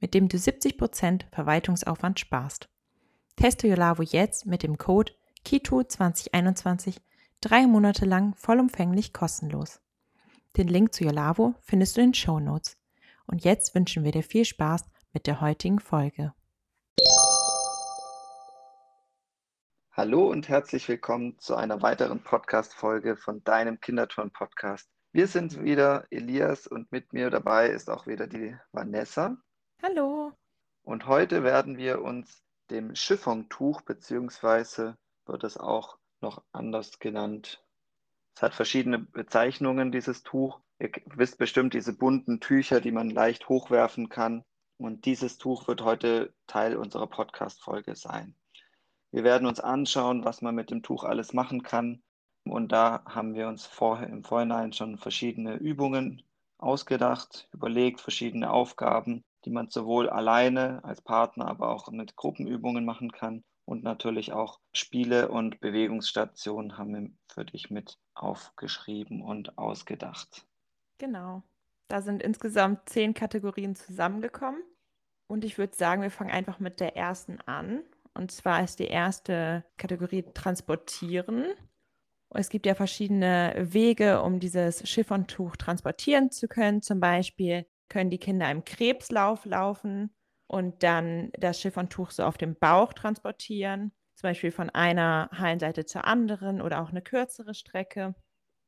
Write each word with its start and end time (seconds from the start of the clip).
mit 0.00 0.14
dem 0.14 0.28
du 0.28 0.36
70% 0.36 1.22
Verwaltungsaufwand 1.30 2.18
sparst. 2.18 2.68
Teste 3.36 3.68
Yolavo 3.68 4.02
jetzt 4.02 4.46
mit 4.46 4.62
dem 4.62 4.78
Code 4.78 5.12
KITO2021 5.46 6.96
drei 7.40 7.66
Monate 7.66 8.04
lang 8.04 8.34
vollumfänglich 8.34 9.12
kostenlos. 9.12 9.80
Den 10.56 10.68
Link 10.68 10.92
zu 10.92 11.04
Yolavo 11.04 11.54
findest 11.60 11.96
du 11.96 12.00
in 12.00 12.08
den 12.08 12.14
Show 12.14 12.40
Notes. 12.40 12.76
Und 13.26 13.44
jetzt 13.44 13.74
wünschen 13.74 14.04
wir 14.04 14.12
dir 14.12 14.24
viel 14.24 14.44
Spaß 14.44 14.84
mit 15.12 15.26
der 15.26 15.40
heutigen 15.40 15.78
Folge. 15.78 16.34
Hallo 19.92 20.30
und 20.30 20.48
herzlich 20.48 20.88
willkommen 20.88 21.38
zu 21.38 21.54
einer 21.54 21.82
weiteren 21.82 22.22
Podcast-Folge 22.22 23.16
von 23.16 23.44
deinem 23.44 23.80
Kinderturn-Podcast. 23.80 24.88
Wir 25.12 25.26
sind 25.26 25.62
wieder 25.62 26.06
Elias 26.10 26.66
und 26.66 26.90
mit 26.90 27.12
mir 27.12 27.30
dabei 27.30 27.68
ist 27.68 27.90
auch 27.90 28.06
wieder 28.06 28.26
die 28.26 28.56
Vanessa. 28.72 29.36
Hallo. 29.82 30.32
Und 30.82 31.06
heute 31.06 31.42
werden 31.42 31.78
wir 31.78 32.02
uns 32.02 32.44
dem 32.68 32.92
Chiffontuch, 32.92 33.80
beziehungsweise 33.80 34.98
wird 35.24 35.42
es 35.42 35.56
auch 35.56 35.96
noch 36.20 36.42
anders 36.52 36.98
genannt. 36.98 37.64
Es 38.36 38.42
hat 38.42 38.54
verschiedene 38.54 38.98
Bezeichnungen, 38.98 39.90
dieses 39.90 40.22
Tuch. 40.22 40.60
Ihr 40.78 40.90
wisst 41.06 41.38
bestimmt 41.38 41.72
diese 41.72 41.94
bunten 41.94 42.40
Tücher, 42.40 42.82
die 42.82 42.92
man 42.92 43.08
leicht 43.08 43.48
hochwerfen 43.48 44.10
kann. 44.10 44.44
Und 44.76 45.06
dieses 45.06 45.38
Tuch 45.38 45.66
wird 45.66 45.82
heute 45.82 46.34
Teil 46.46 46.76
unserer 46.76 47.06
Podcast-Folge 47.06 47.96
sein. 47.96 48.34
Wir 49.12 49.24
werden 49.24 49.46
uns 49.46 49.60
anschauen, 49.60 50.26
was 50.26 50.42
man 50.42 50.54
mit 50.54 50.70
dem 50.70 50.82
Tuch 50.82 51.04
alles 51.04 51.32
machen 51.32 51.62
kann. 51.62 52.02
Und 52.44 52.70
da 52.70 53.02
haben 53.06 53.32
wir 53.32 53.48
uns 53.48 53.64
vorher 53.64 54.08
im 54.08 54.24
Vorhinein 54.24 54.74
schon 54.74 54.98
verschiedene 54.98 55.54
Übungen 55.54 56.22
ausgedacht, 56.58 57.48
überlegt, 57.52 58.02
verschiedene 58.02 58.50
Aufgaben, 58.50 59.24
die 59.44 59.50
man 59.50 59.68
sowohl 59.70 60.08
alleine 60.08 60.84
als 60.84 61.00
Partner, 61.00 61.46
aber 61.46 61.70
auch 61.70 61.90
mit 61.90 62.16
Gruppenübungen 62.16 62.84
machen 62.84 63.12
kann. 63.12 63.44
Und 63.64 63.84
natürlich 63.84 64.32
auch 64.32 64.58
Spiele 64.72 65.28
und 65.28 65.60
Bewegungsstationen 65.60 66.76
haben 66.76 66.94
wir 66.94 67.10
für 67.32 67.44
dich 67.44 67.70
mit 67.70 67.98
aufgeschrieben 68.14 69.22
und 69.22 69.58
ausgedacht. 69.58 70.44
Genau. 70.98 71.42
Da 71.88 72.02
sind 72.02 72.22
insgesamt 72.22 72.88
zehn 72.88 73.14
Kategorien 73.14 73.74
zusammengekommen. 73.74 74.62
Und 75.28 75.44
ich 75.44 75.58
würde 75.58 75.76
sagen, 75.76 76.02
wir 76.02 76.10
fangen 76.10 76.30
einfach 76.30 76.58
mit 76.58 76.80
der 76.80 76.96
ersten 76.96 77.40
an. 77.46 77.82
Und 78.14 78.32
zwar 78.32 78.64
ist 78.64 78.80
die 78.80 78.88
erste 78.88 79.64
Kategorie 79.76 80.24
Transportieren. 80.34 81.46
Es 82.30 82.48
gibt 82.48 82.66
ja 82.66 82.74
verschiedene 82.74 83.54
Wege, 83.56 84.22
um 84.22 84.40
dieses 84.40 84.82
Chiffontuch 84.82 85.56
transportieren 85.56 86.30
zu 86.30 86.48
können. 86.48 86.82
Zum 86.82 87.00
Beispiel 87.00 87.66
können 87.90 88.08
die 88.08 88.18
Kinder 88.18 88.50
im 88.50 88.64
Krebslauf 88.64 89.44
laufen 89.44 90.14
und 90.46 90.82
dann 90.82 91.30
das 91.38 91.60
Chiffontuch 91.60 92.10
so 92.10 92.24
auf 92.24 92.38
dem 92.38 92.56
Bauch 92.56 92.94
transportieren. 92.94 93.92
Zum 94.14 94.28
Beispiel 94.30 94.52
von 94.52 94.70
einer 94.70 95.28
Hallenseite 95.32 95.84
zur 95.84 96.06
anderen 96.06 96.62
oder 96.62 96.80
auch 96.80 96.90
eine 96.90 97.02
kürzere 97.02 97.54
Strecke. 97.54 98.14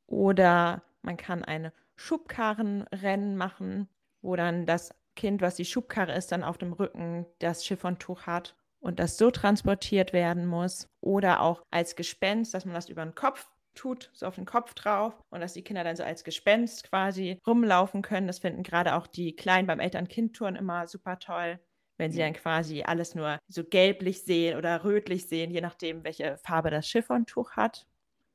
Oder 0.06 0.82
man 1.02 1.16
kann 1.16 1.44
eine 1.44 1.72
Schubkarrenrennen 1.97 3.36
machen, 3.36 3.88
wo 4.20 4.36
dann 4.36 4.66
das 4.66 4.94
Kind, 5.14 5.42
was 5.42 5.56
die 5.56 5.64
Schubkarre 5.64 6.14
ist, 6.14 6.32
dann 6.32 6.44
auf 6.44 6.58
dem 6.58 6.72
Rücken 6.72 7.26
das 7.38 7.64
Chiffontuch 7.64 8.26
hat 8.26 8.56
und 8.80 8.98
das 8.98 9.18
so 9.18 9.30
transportiert 9.30 10.12
werden 10.12 10.47
muss. 10.47 10.88
Oder 11.00 11.41
auch 11.41 11.62
als 11.70 11.97
Gespenst, 11.97 12.54
dass 12.54 12.64
man 12.64 12.74
das 12.74 12.88
über 12.88 13.04
den 13.04 13.14
Kopf 13.14 13.48
tut, 13.75 14.10
so 14.12 14.27
auf 14.27 14.34
den 14.37 14.44
Kopf 14.44 14.75
drauf 14.75 15.15
und 15.31 15.41
dass 15.41 15.55
die 15.55 15.62
Kinder 15.62 15.84
dann 15.84 15.97
so 15.97 16.03
als 16.03 16.25
Gespenst 16.25 16.88
quasi 16.88 17.38
rumlaufen 17.47 18.03
können. 18.03 18.27
Das 18.27 18.38
finden 18.38 18.62
gerade 18.62 18.94
auch 18.94 19.06
die 19.06 19.34
Kleinen 19.34 19.66
beim 19.66 19.81
Eltern-Kind-Touren 19.81 20.56
immer 20.56 20.87
super 20.87 21.19
toll, 21.19 21.59
wenn 21.99 22.12
sie 22.12 22.19
dann 22.19 22.33
quasi 22.33 22.83
alles 22.83 23.15
nur 23.15 23.38
so 23.49 23.65
gelblich 23.65 24.22
sehen 24.25 24.56
oder 24.59 24.84
rötlich 24.84 25.28
sehen, 25.28 25.50
je 25.50 25.60
nachdem, 25.60 26.05
welche 26.05 26.38
Farbe 26.38 26.71
das 26.71 26.87
Chiffontuch 26.87 27.53
hat. 27.53 27.87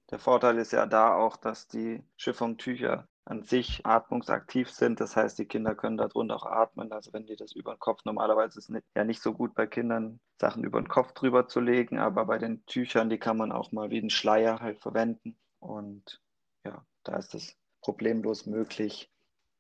Der 0.10 0.20
Vorteil 0.20 0.58
ist 0.58 0.72
ja 0.72 0.86
da 0.86 1.16
auch, 1.16 1.36
dass 1.38 1.68
die 1.68 2.04
Chiffontücher 2.18 3.08
an 3.28 3.44
sich 3.44 3.86
atmungsaktiv 3.86 4.70
sind. 4.70 5.02
Das 5.02 5.16
heißt, 5.16 5.38
die 5.38 5.46
Kinder 5.46 5.76
können 5.76 5.98
darunter 5.98 6.36
auch 6.36 6.46
atmen. 6.46 6.92
Also 6.92 7.12
wenn 7.12 7.26
die 7.26 7.36
das 7.36 7.52
über 7.52 7.76
den 7.76 7.80
Kopf, 7.80 8.06
normalerweise 8.06 8.60
ist 8.60 8.70
es 8.70 8.84
ja 8.96 9.04
nicht 9.04 9.22
so 9.22 9.34
gut 9.34 9.54
bei 9.54 9.68
Kindern, 9.68 10.20
Sachen 10.40 10.64
über 10.64 10.82
den 10.82 10.88
Kopf 10.88 11.12
drüber 11.12 11.48
zu 11.48 11.60
legen, 11.60 11.98
aber 12.00 12.26
bei 12.26 12.38
den 12.38 12.66
Tüchern, 12.66 13.10
die 13.10 13.18
kann 13.18 13.38
man 13.38 13.52
auch 13.52 13.72
mal 13.72 13.90
wie 13.90 14.00
einen 14.00 14.10
Schleier 14.10 14.60
halt 14.60 14.80
verwenden. 14.80 15.38
Und 15.60 16.22
ja, 16.64 16.86
da 17.04 17.18
ist 17.18 17.34
das 17.34 17.56
problemlos 17.82 18.46
möglich. 18.46 19.12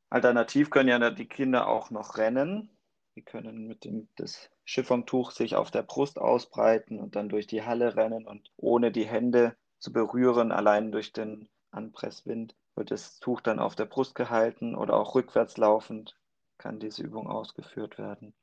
Alternativ 0.09 0.69
können 0.69 0.89
ja 0.89 1.09
die 1.09 1.27
Kinder 1.27 1.67
auch 1.67 1.91
noch 1.91 2.17
rennen. 2.17 2.69
Die 3.17 3.23
können 3.23 3.67
mit 3.67 3.83
dem 3.83 4.07
das 4.15 4.49
Chiffontuch 4.65 5.31
sich 5.31 5.55
auf 5.55 5.71
der 5.71 5.81
Brust 5.81 6.19
ausbreiten 6.19 6.99
und 6.99 7.15
dann 7.15 7.29
durch 7.29 7.47
die 7.47 7.63
Halle 7.63 7.95
rennen 7.95 8.25
und 8.25 8.51
ohne 8.55 8.91
die 8.91 9.07
Hände 9.07 9.57
zu 9.79 9.91
berühren, 9.91 10.51
allein 10.51 10.91
durch 10.91 11.11
den 11.11 11.49
Anpresswind, 11.71 12.55
wird 12.77 12.91
das 12.91 13.19
Tuch 13.19 13.41
dann 13.41 13.59
auf 13.59 13.75
der 13.75 13.85
Brust 13.85 14.15
gehalten 14.15 14.75
oder 14.75 14.95
auch 14.95 15.15
rückwärts 15.15 15.57
laufend 15.57 16.15
kann 16.57 16.79
diese 16.79 17.03
Übung 17.03 17.27
ausgeführt 17.27 17.97
werden. 17.97 18.33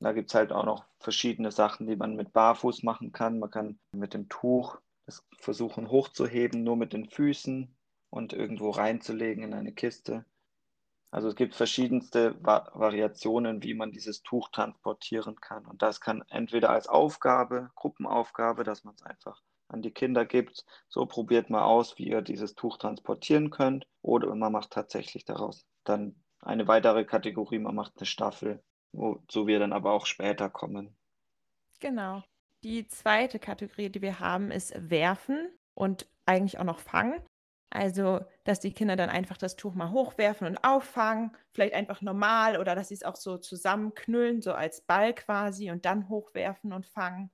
Da 0.00 0.12
gibt 0.12 0.30
es 0.30 0.34
halt 0.34 0.52
auch 0.52 0.64
noch 0.64 0.84
verschiedene 0.98 1.52
Sachen, 1.52 1.86
die 1.86 1.96
man 1.96 2.16
mit 2.16 2.32
Barfuß 2.32 2.82
machen 2.82 3.12
kann. 3.12 3.38
Man 3.38 3.50
kann 3.50 3.78
mit 3.92 4.14
dem 4.14 4.28
Tuch 4.28 4.78
das 5.06 5.24
versuchen 5.38 5.90
hochzuheben, 5.90 6.62
nur 6.62 6.76
mit 6.76 6.92
den 6.92 7.08
Füßen 7.08 7.76
und 8.10 8.32
irgendwo 8.32 8.70
reinzulegen 8.70 9.44
in 9.44 9.54
eine 9.54 9.72
Kiste. 9.72 10.24
Also 11.10 11.28
es 11.28 11.36
gibt 11.36 11.54
verschiedenste 11.54 12.36
Va 12.42 12.70
Variationen, 12.74 13.62
wie 13.62 13.74
man 13.74 13.92
dieses 13.92 14.22
Tuch 14.22 14.48
transportieren 14.50 15.40
kann. 15.40 15.66
Und 15.66 15.82
das 15.82 16.00
kann 16.00 16.24
entweder 16.30 16.70
als 16.70 16.88
Aufgabe, 16.88 17.70
Gruppenaufgabe, 17.74 18.64
dass 18.64 18.84
man 18.84 18.94
es 18.94 19.02
einfach 19.02 19.42
an 19.72 19.82
die 19.82 19.90
Kinder 19.90 20.24
gibt. 20.24 20.64
So 20.88 21.06
probiert 21.06 21.50
mal 21.50 21.64
aus, 21.64 21.98
wie 21.98 22.08
ihr 22.08 22.22
dieses 22.22 22.54
Tuch 22.54 22.76
transportieren 22.78 23.50
könnt. 23.50 23.86
Oder 24.02 24.34
man 24.34 24.52
macht 24.52 24.70
tatsächlich 24.70 25.24
daraus 25.24 25.64
dann 25.84 26.14
eine 26.40 26.66
weitere 26.68 27.04
Kategorie, 27.04 27.58
man 27.58 27.74
macht 27.74 27.92
eine 27.96 28.06
Staffel, 28.06 28.62
wozu 28.92 29.46
wir 29.46 29.58
dann 29.58 29.72
aber 29.72 29.92
auch 29.92 30.06
später 30.06 30.50
kommen. 30.50 30.96
Genau. 31.80 32.22
Die 32.64 32.86
zweite 32.86 33.38
Kategorie, 33.38 33.90
die 33.90 34.02
wir 34.02 34.20
haben, 34.20 34.50
ist 34.50 34.72
Werfen 34.90 35.48
und 35.74 36.08
eigentlich 36.26 36.58
auch 36.58 36.64
noch 36.64 36.78
Fangen. 36.78 37.20
Also, 37.70 38.20
dass 38.44 38.60
die 38.60 38.74
Kinder 38.74 38.96
dann 38.96 39.08
einfach 39.08 39.38
das 39.38 39.56
Tuch 39.56 39.74
mal 39.74 39.90
hochwerfen 39.90 40.46
und 40.46 40.62
auffangen, 40.62 41.34
vielleicht 41.52 41.72
einfach 41.72 42.02
normal 42.02 42.58
oder 42.58 42.74
dass 42.74 42.88
sie 42.88 42.94
es 42.94 43.02
auch 43.02 43.16
so 43.16 43.38
zusammenknüllen, 43.38 44.42
so 44.42 44.52
als 44.52 44.82
Ball 44.82 45.14
quasi 45.14 45.70
und 45.70 45.86
dann 45.86 46.10
hochwerfen 46.10 46.72
und 46.74 46.84
fangen. 46.86 47.30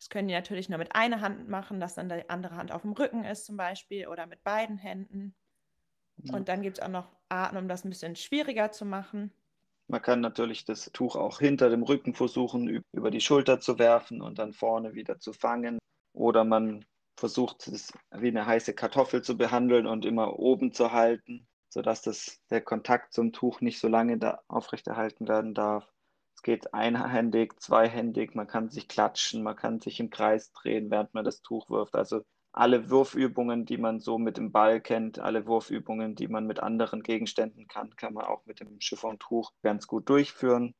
Das 0.00 0.08
können 0.08 0.28
die 0.28 0.34
natürlich 0.34 0.70
nur 0.70 0.78
mit 0.78 0.96
einer 0.96 1.20
Hand 1.20 1.50
machen, 1.50 1.78
dass 1.78 1.94
dann 1.94 2.08
die 2.08 2.30
andere 2.30 2.56
Hand 2.56 2.72
auf 2.72 2.82
dem 2.82 2.92
Rücken 2.92 3.22
ist 3.22 3.44
zum 3.44 3.58
Beispiel 3.58 4.08
oder 4.08 4.26
mit 4.26 4.42
beiden 4.42 4.78
Händen. 4.78 5.34
Ja. 6.16 6.34
Und 6.34 6.48
dann 6.48 6.62
gibt 6.62 6.78
es 6.78 6.82
auch 6.82 6.88
noch 6.88 7.06
Arten, 7.28 7.58
um 7.58 7.68
das 7.68 7.84
ein 7.84 7.90
bisschen 7.90 8.16
schwieriger 8.16 8.72
zu 8.72 8.86
machen. 8.86 9.30
Man 9.88 10.00
kann 10.00 10.22
natürlich 10.22 10.64
das 10.64 10.90
Tuch 10.92 11.16
auch 11.16 11.38
hinter 11.38 11.68
dem 11.68 11.82
Rücken 11.82 12.14
versuchen, 12.14 12.82
über 12.92 13.10
die 13.10 13.20
Schulter 13.20 13.60
zu 13.60 13.78
werfen 13.78 14.22
und 14.22 14.38
dann 14.38 14.54
vorne 14.54 14.94
wieder 14.94 15.18
zu 15.18 15.34
fangen. 15.34 15.78
Oder 16.14 16.44
man 16.44 16.86
versucht 17.18 17.68
es 17.68 17.92
wie 18.10 18.28
eine 18.28 18.46
heiße 18.46 18.74
Kartoffel 18.74 19.20
zu 19.20 19.36
behandeln 19.36 19.86
und 19.86 20.06
immer 20.06 20.38
oben 20.38 20.72
zu 20.72 20.92
halten, 20.92 21.46
sodass 21.68 22.00
das, 22.00 22.40
der 22.48 22.62
Kontakt 22.62 23.12
zum 23.12 23.34
Tuch 23.34 23.60
nicht 23.60 23.78
so 23.78 23.88
lange 23.88 24.16
da 24.16 24.40
aufrechterhalten 24.48 25.28
werden 25.28 25.52
darf. 25.52 25.86
Es 26.40 26.44
geht 26.44 26.72
einhändig, 26.72 27.60
zweihändig, 27.60 28.34
man 28.34 28.46
kann 28.46 28.70
sich 28.70 28.88
klatschen, 28.88 29.42
man 29.42 29.56
kann 29.56 29.78
sich 29.78 30.00
im 30.00 30.08
Kreis 30.08 30.52
drehen, 30.52 30.90
während 30.90 31.12
man 31.12 31.22
das 31.22 31.42
Tuch 31.42 31.68
wirft. 31.68 31.94
Also 31.94 32.22
alle 32.50 32.88
Würfübungen, 32.88 33.66
die 33.66 33.76
man 33.76 34.00
so 34.00 34.16
mit 34.16 34.38
dem 34.38 34.50
Ball 34.50 34.80
kennt, 34.80 35.18
alle 35.18 35.46
Wurfübungen, 35.46 36.14
die 36.14 36.28
man 36.28 36.46
mit 36.46 36.60
anderen 36.60 37.02
Gegenständen 37.02 37.68
kann, 37.68 37.94
kann 37.94 38.14
man 38.14 38.24
auch 38.24 38.46
mit 38.46 38.60
dem 38.60 38.78
Chiffontuch 38.78 39.52
ganz 39.60 39.86
gut 39.86 40.08
durchführen. 40.08 40.74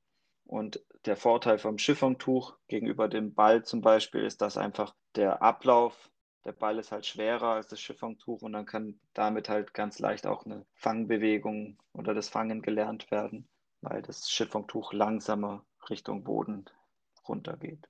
Und 0.46 0.82
der 1.04 1.18
Vorteil 1.18 1.58
vom 1.58 1.76
Chiffontuch 1.76 2.56
gegenüber 2.66 3.06
dem 3.08 3.34
Ball 3.34 3.62
zum 3.62 3.82
Beispiel 3.82 4.22
ist, 4.22 4.40
dass 4.40 4.56
einfach 4.56 4.94
der 5.14 5.42
Ablauf, 5.42 6.10
der 6.46 6.52
Ball 6.52 6.78
ist 6.78 6.90
halt 6.90 7.04
schwerer 7.04 7.48
als 7.48 7.66
das 7.66 7.80
Chiffontuch 7.80 8.40
und 8.40 8.54
dann 8.54 8.64
kann 8.64 8.98
damit 9.12 9.50
halt 9.50 9.74
ganz 9.74 9.98
leicht 9.98 10.26
auch 10.26 10.46
eine 10.46 10.64
Fangbewegung 10.72 11.76
oder 11.92 12.14
das 12.14 12.30
Fangen 12.30 12.62
gelernt 12.62 13.10
werden 13.10 13.46
weil 13.80 14.02
das 14.02 14.28
Chiffontuch 14.28 14.92
langsamer 14.92 15.64
Richtung 15.88 16.24
Boden 16.24 16.66
runtergeht. 17.26 17.88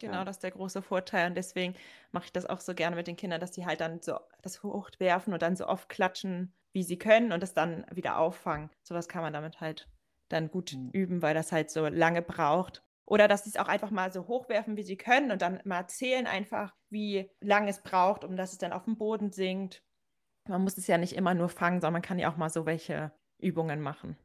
Genau, 0.00 0.18
ja. 0.18 0.24
das 0.24 0.36
ist 0.36 0.42
der 0.42 0.50
große 0.50 0.82
Vorteil. 0.82 1.28
Und 1.28 1.34
deswegen 1.34 1.74
mache 2.12 2.26
ich 2.26 2.32
das 2.32 2.46
auch 2.46 2.60
so 2.60 2.74
gerne 2.74 2.96
mit 2.96 3.06
den 3.06 3.16
Kindern, 3.16 3.40
dass 3.40 3.52
die 3.52 3.66
halt 3.66 3.80
dann 3.80 4.00
so 4.02 4.18
das 4.42 4.62
hochwerfen 4.62 5.32
und 5.32 5.42
dann 5.42 5.56
so 5.56 5.66
oft 5.66 5.88
klatschen, 5.88 6.54
wie 6.72 6.82
sie 6.82 6.98
können 6.98 7.32
und 7.32 7.42
das 7.42 7.54
dann 7.54 7.86
wieder 7.92 8.18
auffangen. 8.18 8.70
Sowas 8.82 9.08
kann 9.08 9.22
man 9.22 9.32
damit 9.32 9.60
halt 9.60 9.88
dann 10.28 10.50
gut 10.50 10.72
mhm. 10.72 10.90
üben, 10.90 11.22
weil 11.22 11.34
das 11.34 11.52
halt 11.52 11.70
so 11.70 11.86
lange 11.86 12.22
braucht. 12.22 12.82
Oder 13.06 13.28
dass 13.28 13.44
sie 13.44 13.50
es 13.50 13.56
auch 13.56 13.68
einfach 13.68 13.90
mal 13.90 14.12
so 14.12 14.26
hochwerfen, 14.26 14.76
wie 14.76 14.82
sie 14.82 14.96
können 14.96 15.30
und 15.30 15.42
dann 15.42 15.60
mal 15.64 15.86
zählen 15.88 16.26
einfach, 16.26 16.74
wie 16.88 17.30
lange 17.40 17.68
es 17.68 17.82
braucht, 17.82 18.24
um 18.24 18.36
dass 18.36 18.52
es 18.52 18.58
dann 18.58 18.72
auf 18.72 18.84
dem 18.84 18.96
Boden 18.96 19.30
sinkt. 19.30 19.82
Man 20.48 20.62
muss 20.62 20.78
es 20.78 20.86
ja 20.86 20.98
nicht 20.98 21.14
immer 21.14 21.34
nur 21.34 21.48
fangen, 21.48 21.80
sondern 21.80 21.94
man 21.94 22.02
kann 22.02 22.18
ja 22.18 22.30
auch 22.32 22.36
mal 22.36 22.50
so 22.50 22.66
welche 22.66 23.12
Übungen 23.38 23.80
machen. 23.80 24.16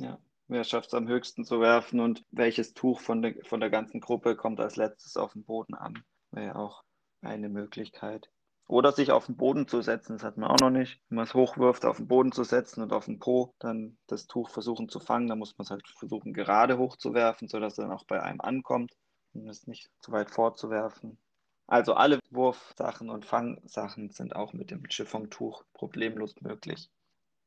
Ja, 0.00 0.18
wer 0.46 0.64
schafft 0.64 0.88
es 0.88 0.94
am 0.94 1.08
höchsten 1.08 1.44
zu 1.44 1.60
werfen 1.60 2.00
und 2.00 2.24
welches 2.30 2.74
Tuch 2.74 3.00
von 3.00 3.22
der, 3.22 3.34
von 3.44 3.60
der 3.60 3.70
ganzen 3.70 4.00
Gruppe 4.00 4.36
kommt 4.36 4.60
als 4.60 4.76
letztes 4.76 5.16
auf 5.16 5.32
den 5.32 5.44
Boden 5.44 5.74
an, 5.74 6.04
wäre 6.30 6.46
ja 6.46 6.56
auch 6.56 6.84
eine 7.20 7.48
Möglichkeit. 7.48 8.30
Oder 8.68 8.92
sich 8.92 9.10
auf 9.10 9.26
den 9.26 9.36
Boden 9.36 9.66
zu 9.66 9.80
setzen, 9.80 10.14
das 10.14 10.22
hat 10.22 10.36
man 10.36 10.50
auch 10.50 10.60
noch 10.60 10.70
nicht. 10.70 11.00
Wenn 11.08 11.16
man 11.16 11.24
es 11.24 11.34
hochwirft, 11.34 11.84
auf 11.84 11.96
den 11.96 12.06
Boden 12.06 12.32
zu 12.32 12.44
setzen 12.44 12.82
und 12.82 12.92
auf 12.92 13.06
den 13.06 13.18
Po 13.18 13.54
dann 13.58 13.96
das 14.06 14.26
Tuch 14.26 14.50
versuchen 14.50 14.88
zu 14.88 15.00
fangen, 15.00 15.26
dann 15.26 15.38
muss 15.38 15.56
man 15.56 15.64
es 15.64 15.70
halt 15.70 15.88
versuchen 15.88 16.34
gerade 16.34 16.78
hochzuwerfen, 16.78 17.48
sodass 17.48 17.72
es 17.72 17.84
dann 17.84 17.92
auch 17.92 18.04
bei 18.04 18.22
einem 18.22 18.40
ankommt 18.40 18.94
um 19.34 19.48
es 19.48 19.66
nicht 19.66 19.90
zu 20.00 20.12
weit 20.12 20.30
vorzuwerfen. 20.30 21.18
Also 21.66 21.94
alle 21.94 22.18
Wurfsachen 22.30 23.10
und 23.10 23.26
Fangsachen 23.26 24.10
sind 24.10 24.34
auch 24.34 24.52
mit 24.52 24.70
dem 24.70 24.88
Chiffon-Tuch 24.88 25.64
problemlos 25.74 26.34
möglich. 26.40 26.88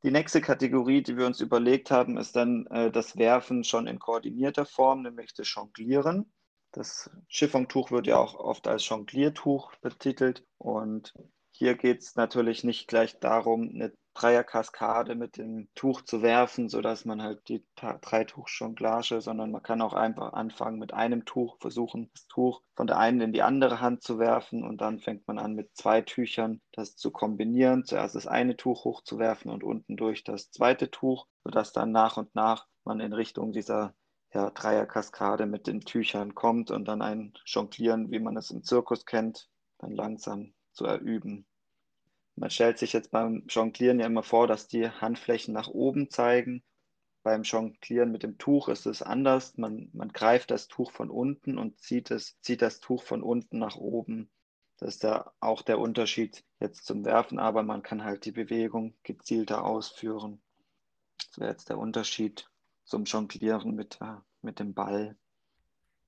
Die 0.04 0.10
nächste 0.10 0.40
Kategorie, 0.40 1.02
die 1.02 1.16
wir 1.16 1.26
uns 1.26 1.40
überlegt 1.40 1.90
haben, 1.92 2.16
ist 2.16 2.34
dann 2.34 2.66
äh, 2.66 2.90
das 2.90 3.16
Werfen 3.16 3.62
schon 3.62 3.86
in 3.86 4.00
koordinierter 4.00 4.66
Form, 4.66 5.02
nämlich 5.02 5.32
das 5.32 5.52
Jonglieren. 5.54 6.32
Das 6.72 7.10
Chiffontuch 7.28 7.90
wird 7.90 8.06
ja 8.06 8.16
auch 8.16 8.34
oft 8.34 8.66
als 8.66 8.88
Jongliertuch 8.88 9.76
betitelt 9.76 10.44
und 10.58 11.14
hier 11.50 11.76
geht 11.76 12.00
es 12.00 12.16
natürlich 12.16 12.64
nicht 12.64 12.88
gleich 12.88 13.20
darum, 13.20 13.68
eine 13.68 13.92
Dreierkaskade 14.14 15.14
mit 15.14 15.36
dem 15.36 15.68
Tuch 15.74 16.02
zu 16.02 16.22
werfen, 16.22 16.68
sodass 16.68 17.04
man 17.04 17.22
halt 17.22 17.48
die 17.48 17.64
Dreituch-Jonglage, 17.76 19.20
sondern 19.20 19.50
man 19.50 19.62
kann 19.62 19.80
auch 19.80 19.94
einfach 19.94 20.32
anfangen 20.34 20.78
mit 20.78 20.92
einem 20.92 21.24
Tuch, 21.24 21.56
versuchen, 21.60 22.10
das 22.14 22.26
Tuch 22.28 22.62
von 22.74 22.86
der 22.86 22.98
einen 22.98 23.20
in 23.20 23.32
die 23.32 23.42
andere 23.42 23.80
Hand 23.80 24.02
zu 24.02 24.18
werfen 24.18 24.64
und 24.64 24.80
dann 24.80 25.00
fängt 25.00 25.26
man 25.26 25.38
an 25.38 25.54
mit 25.54 25.76
zwei 25.76 26.02
Tüchern 26.02 26.60
das 26.72 26.96
zu 26.96 27.10
kombinieren. 27.10 27.84
Zuerst 27.84 28.14
das 28.14 28.26
eine 28.26 28.56
Tuch 28.56 28.84
hochzuwerfen 28.84 29.50
und 29.50 29.64
unten 29.64 29.96
durch 29.96 30.24
das 30.24 30.50
zweite 30.50 30.90
Tuch, 30.90 31.26
sodass 31.44 31.72
dann 31.72 31.92
nach 31.92 32.16
und 32.16 32.34
nach 32.34 32.66
man 32.84 33.00
in 33.00 33.12
Richtung 33.12 33.52
dieser 33.52 33.94
ja, 34.34 34.50
Dreierkaskade 34.50 35.46
mit 35.46 35.66
den 35.66 35.80
Tüchern 35.80 36.34
kommt 36.34 36.70
und 36.70 36.86
dann 36.86 37.02
ein 37.02 37.34
Jonglieren, 37.44 38.10
wie 38.10 38.18
man 38.18 38.36
es 38.36 38.50
im 38.50 38.62
Zirkus 38.62 39.04
kennt, 39.04 39.48
dann 39.78 39.92
langsam 39.92 40.54
zu 40.72 40.86
erüben. 40.86 41.46
Man 42.36 42.50
stellt 42.50 42.78
sich 42.78 42.92
jetzt 42.92 43.10
beim 43.10 43.44
Jonglieren 43.48 44.00
ja 44.00 44.06
immer 44.06 44.22
vor, 44.22 44.46
dass 44.46 44.66
die 44.66 44.88
Handflächen 44.88 45.52
nach 45.52 45.68
oben 45.68 46.10
zeigen. 46.10 46.62
Beim 47.22 47.42
Jonglieren 47.42 48.10
mit 48.10 48.22
dem 48.22 48.38
Tuch 48.38 48.68
ist 48.68 48.86
es 48.86 49.02
anders. 49.02 49.56
Man, 49.56 49.90
man 49.92 50.08
greift 50.12 50.50
das 50.50 50.66
Tuch 50.66 50.90
von 50.90 51.10
unten 51.10 51.58
und 51.58 51.78
zieht, 51.78 52.10
es, 52.10 52.40
zieht 52.40 52.62
das 52.62 52.80
Tuch 52.80 53.04
von 53.04 53.22
unten 53.22 53.58
nach 53.58 53.76
oben. 53.76 54.30
Das 54.78 54.96
ist 54.96 55.02
ja 55.04 55.30
auch 55.38 55.62
der 55.62 55.78
Unterschied 55.78 56.42
jetzt 56.58 56.86
zum 56.86 57.04
Werfen, 57.04 57.38
aber 57.38 57.62
man 57.62 57.82
kann 57.82 58.02
halt 58.02 58.24
die 58.24 58.32
Bewegung 58.32 58.94
gezielter 59.04 59.64
ausführen. 59.64 60.42
Das 61.18 61.38
wäre 61.38 61.50
jetzt 61.50 61.68
der 61.68 61.78
Unterschied 61.78 62.50
zum 62.84 63.04
Jonglieren 63.04 63.76
mit, 63.76 64.00
äh, 64.00 64.16
mit 64.40 64.58
dem 64.58 64.74
Ball. 64.74 65.16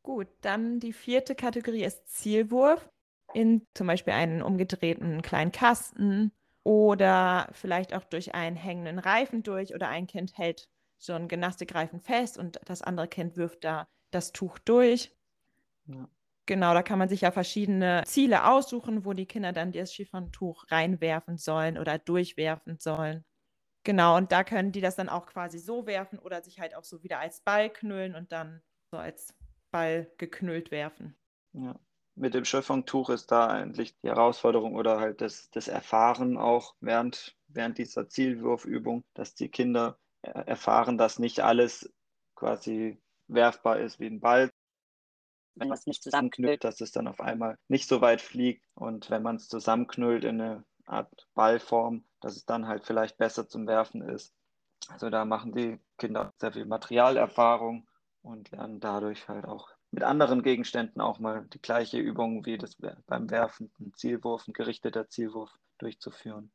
Gut, 0.02 0.26
dann 0.40 0.80
die 0.80 0.92
vierte 0.92 1.34
Kategorie 1.34 1.84
ist 1.84 2.08
Zielwurf 2.08 2.90
in 3.32 3.66
zum 3.74 3.86
Beispiel 3.86 4.12
einen 4.12 4.42
umgedrehten 4.42 5.22
kleinen 5.22 5.52
Kasten 5.52 6.32
oder 6.64 7.48
vielleicht 7.52 7.94
auch 7.94 8.04
durch 8.04 8.34
einen 8.34 8.56
hängenden 8.56 8.98
Reifen 8.98 9.42
durch 9.42 9.74
oder 9.74 9.88
ein 9.88 10.06
Kind 10.06 10.38
hält 10.38 10.68
so 10.98 11.12
einen 11.12 11.28
Gymnastikreifen 11.28 12.00
fest 12.00 12.38
und 12.38 12.60
das 12.64 12.82
andere 12.82 13.08
Kind 13.08 13.36
wirft 13.36 13.64
da 13.64 13.88
das 14.10 14.32
Tuch 14.32 14.58
durch. 14.58 15.16
Ja. 15.86 16.08
Genau, 16.46 16.74
da 16.74 16.82
kann 16.82 16.98
man 16.98 17.08
sich 17.08 17.22
ja 17.22 17.30
verschiedene 17.32 18.02
Ziele 18.06 18.46
aussuchen, 18.50 19.04
wo 19.06 19.14
die 19.14 19.24
Kinder 19.26 19.52
dann 19.52 19.72
das 19.72 19.94
Chiffon-Tuch 19.94 20.64
reinwerfen 20.70 21.38
sollen 21.38 21.78
oder 21.78 21.98
durchwerfen 21.98 22.78
sollen. 22.78 23.24
Genau, 23.84 24.16
und 24.16 24.32
da 24.32 24.44
können 24.44 24.72
die 24.72 24.80
das 24.82 24.96
dann 24.96 25.08
auch 25.08 25.26
quasi 25.26 25.58
so 25.58 25.86
werfen 25.86 26.18
oder 26.18 26.42
sich 26.42 26.60
halt 26.60 26.74
auch 26.76 26.84
so 26.84 27.02
wieder 27.02 27.18
als 27.20 27.40
Ball 27.42 27.70
knüllen 27.70 28.14
und 28.14 28.32
dann 28.32 28.62
so 28.90 28.98
als 28.98 29.34
Ball 29.70 30.12
geknüllt 30.18 30.70
werfen. 30.70 31.18
Ja, 31.52 31.80
mit 32.16 32.34
dem 32.34 32.44
Schöpfungtuch 32.44 33.10
ist 33.10 33.30
da 33.30 33.48
eigentlich 33.48 33.96
die 34.00 34.08
Herausforderung 34.08 34.74
oder 34.74 35.00
halt 35.00 35.20
das, 35.20 35.50
das 35.50 35.68
Erfahren 35.68 36.36
auch 36.36 36.74
während, 36.80 37.36
während 37.48 37.78
dieser 37.78 38.08
Zielwurfübung, 38.08 39.04
dass 39.14 39.34
die 39.34 39.48
Kinder 39.48 39.98
erfahren, 40.22 40.96
dass 40.96 41.18
nicht 41.18 41.40
alles 41.40 41.92
quasi 42.34 42.98
werfbar 43.28 43.78
ist 43.78 44.00
wie 44.00 44.06
ein 44.06 44.20
Ball. 44.20 44.50
Wenn 45.56 45.68
man 45.68 45.78
es 45.78 45.86
nicht 45.86 46.02
zusammenknüllt, 46.02 46.64
dass 46.64 46.80
es 46.80 46.92
dann 46.92 47.06
auf 47.06 47.20
einmal 47.20 47.58
nicht 47.68 47.88
so 47.88 48.00
weit 48.00 48.20
fliegt. 48.20 48.64
Und 48.74 49.10
wenn 49.10 49.22
man 49.22 49.36
es 49.36 49.48
zusammenknüllt 49.48 50.24
in 50.24 50.40
eine 50.40 50.64
Art 50.86 51.28
Ballform, 51.34 52.04
dass 52.20 52.36
es 52.36 52.44
dann 52.44 52.66
halt 52.66 52.84
vielleicht 52.84 53.18
besser 53.18 53.48
zum 53.48 53.66
Werfen 53.66 54.02
ist. 54.02 54.34
Also 54.88 55.10
da 55.10 55.24
machen 55.24 55.52
die 55.52 55.78
Kinder 55.96 56.32
sehr 56.38 56.52
viel 56.52 56.66
Materialerfahrung 56.66 57.86
und 58.22 58.50
lernen 58.50 58.80
dadurch 58.80 59.28
halt 59.28 59.44
auch 59.44 59.70
mit 59.94 60.02
anderen 60.02 60.42
Gegenständen 60.42 61.00
auch 61.00 61.20
mal 61.20 61.46
die 61.52 61.62
gleiche 61.62 61.98
Übung 61.98 62.44
wie 62.44 62.58
das 62.58 62.76
beim 63.06 63.30
Werfen, 63.30 63.72
ein 63.80 63.92
Zielwurf, 63.94 64.46
ein 64.48 64.52
gerichteter 64.52 65.08
Zielwurf 65.08 65.50
durchzuführen. 65.78 66.52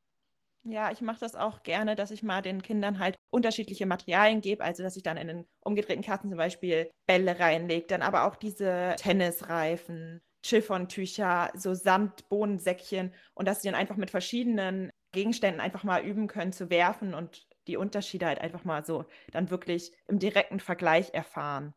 Ja, 0.63 0.91
ich 0.91 0.99
mache 0.99 1.21
das 1.21 1.35
auch 1.35 1.63
gerne, 1.63 1.95
dass 1.95 2.11
ich 2.11 2.21
mal 2.21 2.41
den 2.41 2.61
Kindern 2.61 2.99
halt 2.99 3.15
unterschiedliche 3.31 3.85
Materialien 3.85 4.41
gebe, 4.41 4.63
also 4.63 4.83
dass 4.83 4.97
ich 4.97 5.03
dann 5.03 5.15
in 5.15 5.29
einen 5.29 5.45
umgedrehten 5.61 6.03
Kasten 6.03 6.29
zum 6.29 6.37
Beispiel 6.37 6.91
Bälle 7.07 7.39
reinlege, 7.39 7.87
dann 7.87 8.01
aber 8.01 8.25
auch 8.25 8.35
diese 8.35 8.95
Tennisreifen, 8.97 10.21
Chiffontücher, 10.45 11.51
so 11.55 11.73
Sandbohnensäckchen 11.73 13.13
und 13.35 13.47
dass 13.47 13.61
sie 13.61 13.69
dann 13.69 13.79
einfach 13.79 13.95
mit 13.95 14.11
verschiedenen 14.11 14.91
Gegenständen 15.13 15.61
einfach 15.61 15.85
mal 15.85 16.03
üben 16.03 16.27
können 16.27 16.51
zu 16.51 16.69
werfen 16.69 17.13
und 17.13 17.47
die 17.67 17.77
Unterschiede 17.77 18.25
halt 18.25 18.41
einfach 18.41 18.65
mal 18.65 18.83
so 18.83 19.05
dann 19.31 19.49
wirklich 19.49 19.93
im 20.07 20.19
direkten 20.19 20.59
Vergleich 20.59 21.13
erfahren 21.13 21.73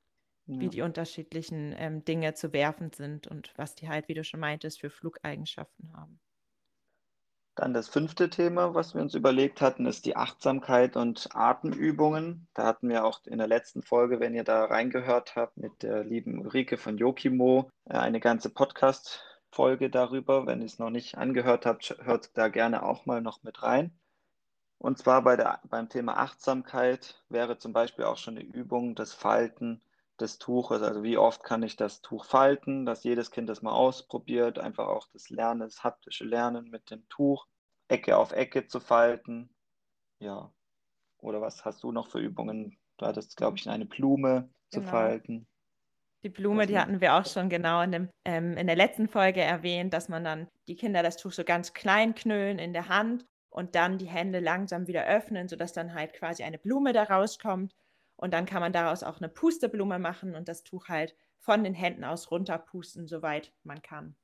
ja. 0.47 0.61
wie 0.61 0.69
die 0.69 0.83
unterschiedlichen 0.83 1.75
ähm, 1.77 2.05
Dinge 2.05 2.35
zu 2.35 2.53
werfen 2.53 2.93
sind 2.93 3.27
und 3.27 3.53
was 3.57 3.75
die 3.75 3.89
halt, 3.89 4.09
wie 4.09 4.15
du 4.15 4.25
schon 4.25 4.41
meintest, 4.41 4.81
für 4.81 4.91
Flugeigenschaften 4.91 5.93
haben. 5.93 6.21
Dann 7.55 7.75
das 7.75 7.89
fünfte 7.89 8.31
Thema, 8.31 8.75
was 8.75 8.95
wir 8.95 9.03
uns 9.03 9.15
überlegt 9.15 9.61
hatten, 9.61 9.85
ist 9.85 10.07
die 10.07 10.17
Achtsamkeit 10.17 10.97
und 10.97 11.29
Atemübungen. 11.35 12.49
Da 12.55 12.65
hatten 12.65 12.89
wir 12.89 13.05
auch 13.05 13.21
in 13.27 13.37
der 13.37 13.47
letzten 13.47 13.83
Folge, 13.83 14.21
wenn 14.21 14.35
ihr 14.35 14.45
da 14.45 14.65
reingehört 14.65 15.37
habt, 15.37 15.59
mit 15.59 15.83
der 15.83 16.03
lieben 16.03 16.39
Ulrike 16.39 16.79
von 16.79 16.97
Yokimo 16.97 17.69
äh, 17.85 17.99
eine 17.99 18.21
ganze 18.21 18.49
Podcast-Folge 18.49 19.91
darüber. 19.91 20.47
Wenn 20.47 20.61
ihr 20.61 20.67
es 20.67 20.79
noch 20.79 20.89
nicht 20.89 21.19
angehört 21.19 21.67
habt, 21.67 21.95
hört 22.01 22.31
da 22.39 22.49
gerne 22.49 22.83
auch 22.83 23.05
mal 23.05 23.21
noch 23.21 23.43
mit 23.43 23.63
rein. 23.63 23.93
Und 24.79 24.97
zwar 24.97 25.23
bei 25.23 25.37
der, 25.37 25.61
beim 25.69 25.91
Thema 25.91 26.17
Achtsamkeit 26.17 27.23
wäre 27.29 27.59
zum 27.59 27.75
Beispiel 27.75 28.07
auch 28.07 28.17
schon 28.17 28.39
eine 28.39 28.47
Übung 28.47 28.95
das 28.95 29.13
Falten 29.13 29.83
des 30.23 30.39
Tuches, 30.39 30.83
also 30.83 31.03
wie 31.03 31.19
oft 31.19 31.45
kann 31.45 31.63
ich 31.63 31.77
das 31.77 32.01
Tuch 32.01 32.25
falten, 32.25 32.87
dass 32.87 33.05
jedes 33.05 33.31
Kind 33.31 33.49
das 33.49 33.61
mal 33.61 33.73
ausprobiert, 33.73 34.59
einfach 34.59 34.87
auch 34.87 35.09
das 35.13 35.29
Lernen, 35.29 35.61
das 35.61 35.85
haptische 35.85 36.25
Lernen 36.25 36.71
mit 36.71 36.91
dem 36.91 37.07
Tuch, 37.09 37.47
Ecke 37.89 38.17
auf 38.17 38.33
Ecke 38.33 38.67
zu 38.67 38.81
falten. 38.81 39.55
Ja. 40.21 40.53
Oder 41.19 41.41
was 41.41 41.65
hast 41.65 41.83
du 41.83 41.93
noch 41.93 42.09
für 42.09 42.21
Übungen? 42.21 42.79
Du 42.97 43.07
hattest, 43.07 43.37
glaube 43.37 43.59
ich, 43.59 43.69
eine 43.69 43.85
Blume 43.85 44.51
genau. 44.71 44.85
zu 44.85 44.91
falten. 44.91 45.47
Die 46.23 46.29
Blume, 46.29 46.67
die 46.67 46.79
hatten 46.79 47.01
wir 47.01 47.15
auch 47.15 47.27
schon 47.27 47.49
genau 47.49 47.83
in, 47.83 47.91
dem, 47.91 48.09
ähm, 48.25 48.57
in 48.57 48.69
der 48.69 48.77
letzten 48.77 49.09
Folge 49.09 49.41
erwähnt, 49.41 49.93
dass 49.93 50.09
man 50.09 50.23
dann 50.23 50.49
die 50.69 50.77
Kinder 50.77 51.03
das 51.03 51.17
Tuch 51.17 51.33
so 51.33 51.43
ganz 51.43 51.73
klein 51.73 52.15
knüllen 52.15 52.61
in 52.61 52.73
der 52.73 52.89
Hand 52.89 53.27
und 53.51 53.75
dann 53.75 53.99
die 53.99 54.07
Hände 54.07 54.39
langsam 54.39 54.87
wieder 54.87 55.05
öffnen, 55.05 55.49
sodass 55.49 55.73
dann 55.73 55.95
halt 55.95 56.13
quasi 56.13 56.45
eine 56.45 56.59
Blume 56.59 56.93
da 56.93 57.03
rauskommt. 57.03 57.75
Und 58.23 58.33
dann 58.33 58.47
kann 58.47 58.61
man 58.61 58.73
daraus 58.73 59.03
auch 59.03 59.17
eine 59.17 59.29
Pusteblume 59.29 59.99
machen 59.99 60.37
und 60.37 60.47
das 60.47 60.63
Tuch 60.63 60.89
halt 60.89 61.17
von 61.41 61.65
den 61.65 61.75
Händen 61.75 62.05
aus 62.05 62.31
runterpusten, 62.31 63.09
soweit 63.09 63.53
man 63.65 63.83
kann. 63.83 64.15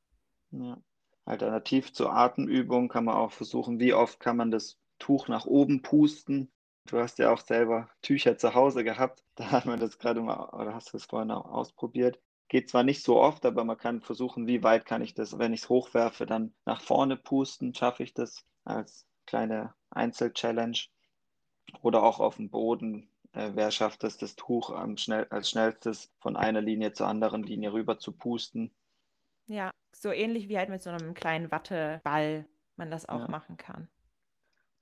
Ja. 0.53 0.81
Alternativ 1.25 1.93
zur 1.93 2.13
Atemübung 2.15 2.89
kann 2.89 3.07
man 3.07 3.17
auch 3.17 3.33
versuchen, 3.33 3.81
wie 3.81 3.95
oft 3.95 4.21
kann 4.21 4.37
man 4.37 4.53
das 4.53 4.79
Tuch 5.01 5.27
nach 5.27 5.47
oben 5.47 5.83
pusten. 5.83 6.49
Du 6.87 6.99
hast 7.01 7.19
ja 7.19 7.33
auch 7.33 7.41
selber 7.41 7.91
Tücher 8.01 8.39
zu 8.39 8.55
Hause 8.55 8.85
gehabt. 8.85 9.25
Da 9.35 9.51
hat 9.51 9.67
man 9.67 9.81
das 9.81 9.99
gerade 9.99 10.21
mal, 10.21 10.49
oder 10.51 10.75
hast 10.75 10.93
du 10.93 10.97
es 10.97 11.07
vorhin 11.07 11.33
auch 11.33 11.47
ausprobiert. 11.47 12.21
Geht 12.47 12.71
zwar 12.71 12.85
nicht 12.85 13.03
so 13.03 13.19
oft, 13.21 13.45
aber 13.45 13.65
man 13.65 13.79
kann 13.79 14.01
versuchen, 14.01 14.47
wie 14.47 14.63
weit 14.63 14.87
kann 14.87 15.03
ich 15.03 15.13
das, 15.13 15.41
wenn 15.41 15.53
ich 15.53 15.63
es 15.63 15.69
hochwerfe, 15.69 16.25
dann 16.25 16.55
nach 16.65 16.83
vorne 16.83 17.17
pusten. 17.17 17.75
Schaffe 17.75 18.05
ich 18.05 18.15
das 18.15 18.47
als 18.65 19.09
kleine 19.27 19.75
Einzelchallenge. 19.91 20.85
Oder 21.83 22.05
auch 22.05 22.21
auf 22.21 22.37
dem 22.37 22.49
Boden 22.49 23.11
äh, 23.33 23.51
wer 23.55 23.71
schafft 23.71 24.05
es, 24.05 24.17
das 24.17 24.37
Tuch 24.37 24.75
schnell, 24.97 25.27
als 25.31 25.51
schnellstes 25.51 26.13
von 26.19 26.37
einer 26.37 26.61
Linie 26.61 26.93
zur 26.93 27.09
anderen 27.09 27.43
Linie 27.43 27.73
rüber 27.73 27.99
zu 27.99 28.13
pusten. 28.13 28.75
Ja, 29.47 29.73
so 29.93 30.11
ähnlich 30.11 30.49
wie 30.49 30.59
halt 30.59 30.69
mit 30.69 30.83
so 30.83 30.91
einem 30.91 31.15
kleinen 31.15 31.51
Watteball 31.51 32.47
man 32.77 32.91
das 32.91 33.09
auch 33.09 33.21
ja. 33.21 33.29
machen 33.29 33.57
kann. 33.57 33.89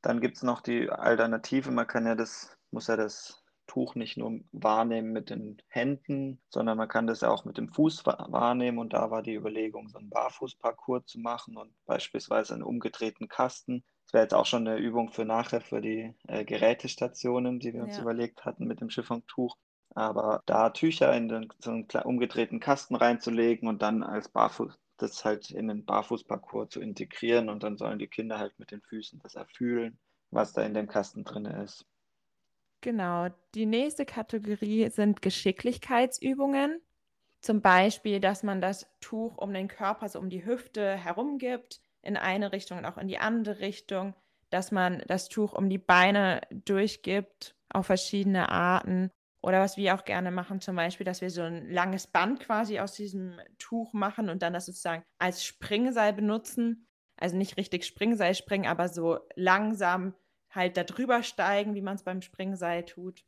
Dann 0.03 0.21
gibt 0.21 0.37
es 0.37 0.43
noch 0.43 0.61
die 0.61 0.91
Alternative, 0.91 1.71
man 1.71 1.87
kann 1.87 2.07
ja 2.07 2.15
das, 2.15 2.57
muss 2.71 2.87
ja 2.87 2.97
das 2.97 3.43
Tuch 3.67 3.97
nicht 3.97 4.17
nur 4.17 4.41
wahrnehmen 4.53 5.13
mit 5.13 5.31
den 5.31 5.61
Händen, 5.69 6.41
sondern 6.49 6.79
man 6.79 6.89
kann 6.89 7.07
das 7.07 7.23
ja 7.23 7.31
auch 7.31 7.45
mit 7.45 7.59
dem 7.59 7.69
Fuß 7.69 8.07
wahrnehmen. 8.07 8.79
Und 8.79 8.93
da 8.93 9.11
war 9.11 9.23
die 9.23 9.35
Überlegung, 9.35 9.89
so 9.89 9.99
einen 9.99 10.11
Barfußparcours 10.11 11.07
zu 11.07 11.19
machen 11.19 11.57
und 11.57 11.75
beispielsweise 11.85 12.55
einen 12.55 12.63
umgedrehten 12.63 13.29
Kasten. 13.29 13.85
Das 14.07 14.13
wäre 14.13 14.23
jetzt 14.23 14.35
auch 14.35 14.47
schon 14.47 14.67
eine 14.67 14.79
Übung 14.79 15.11
für 15.11 15.25
nachher 15.25 15.61
für 15.61 15.81
die 15.81 16.15
äh, 16.29 16.45
Gerätestationen, 16.45 17.59
die 17.59 17.75
wir 17.75 17.83
uns 17.83 17.97
ja. 17.97 18.03
überlegt 18.03 18.45
hatten 18.45 18.67
mit 18.67 18.81
dem 18.81 18.89
Chiffontuch. 18.89 19.57
Aber 19.95 20.43
da 20.47 20.71
Tücher 20.71 21.13
in 21.17 21.29
den, 21.29 21.49
so 21.59 21.71
einen 21.71 21.89
umgedrehten 22.05 22.61
Kasten 22.61 22.95
reinzulegen 22.95 23.69
und 23.69 23.83
dann 23.83 24.05
als 24.05 24.29
Barfuß, 24.29 24.79
das 24.99 25.25
halt 25.25 25.51
in 25.51 25.69
den 25.69 25.85
Barfußparcours 25.85 26.69
zu 26.69 26.81
integrieren 26.81 27.49
und 27.49 27.65
dann 27.65 27.77
sollen 27.77 27.99
die 27.99 28.07
Kinder 28.07 28.39
halt 28.39 28.57
mit 28.59 28.71
den 28.71 28.81
Füßen 28.81 29.19
das 29.23 29.35
erfühlen, 29.35 29.99
was 30.31 30.53
da 30.53 30.63
in 30.63 30.75
dem 30.75 30.87
Kasten 30.87 31.25
drin 31.25 31.47
ist. 31.47 31.85
Genau. 32.83 33.29
Die 33.55 33.67
nächste 33.67 34.05
Kategorie 34.05 34.89
sind 34.91 35.21
Geschicklichkeitsübungen. 35.21 36.81
Zum 37.41 37.61
Beispiel, 37.61 38.21
dass 38.21 38.45
man 38.45 38.61
das 38.61 38.87
Tuch 39.01 39.39
um 39.39 39.53
den 39.53 39.67
Körper, 39.67 40.09
so 40.09 40.21
um 40.21 40.31
die 40.31 40.45
Hüfte 40.45 40.97
herum 40.97 41.39
gibt, 41.39 41.81
in 42.07 42.17
eine 42.17 42.53
Richtung 42.53 42.79
und 42.79 42.85
auch 42.85 42.99
in 42.99 43.09
die 43.09 43.19
andere 43.19 43.59
Richtung, 43.61 44.15
dass 44.51 44.73
man 44.73 45.03
das 45.07 45.29
Tuch 45.29 45.53
um 45.53 45.69
die 45.69 45.79
Beine 45.79 46.41
durchgibt 46.51 47.55
auf 47.69 47.87
verschiedene 47.87 48.49
Arten. 48.49 49.11
Oder 49.43 49.61
was 49.61 49.77
wir 49.77 49.95
auch 49.95 50.05
gerne 50.05 50.31
machen, 50.31 50.61
zum 50.61 50.77
Beispiel, 50.77 51.05
dass 51.05 51.21
wir 51.21 51.31
so 51.31 51.43
ein 51.43 51.71
langes 51.71 52.07
Band 52.07 52.41
quasi 52.41 52.81
aus 52.81 52.95
diesem 52.95 53.39
Tuch 53.59 53.93
machen 53.93 54.29
und 54.29 54.43
dann 54.43 54.53
das 54.53 54.67
sozusagen 54.67 55.05
als 55.19 55.45
Springseil 55.45 56.13
benutzen. 56.13 56.87
Also 57.17 57.37
nicht 57.37 57.57
richtig 57.57 57.85
Springseil 57.85 58.35
springen, 58.35 58.67
aber 58.67 58.89
so 58.89 59.21
langsam 59.37 60.15
halt 60.51 60.77
da 60.77 60.85
drüber 60.85 61.23
steigen, 61.23 61.75
wie 61.75 61.83
man 61.83 61.97
es 61.97 62.03
beim 62.03 62.23
Springseil 62.23 62.85
tut. 62.85 63.25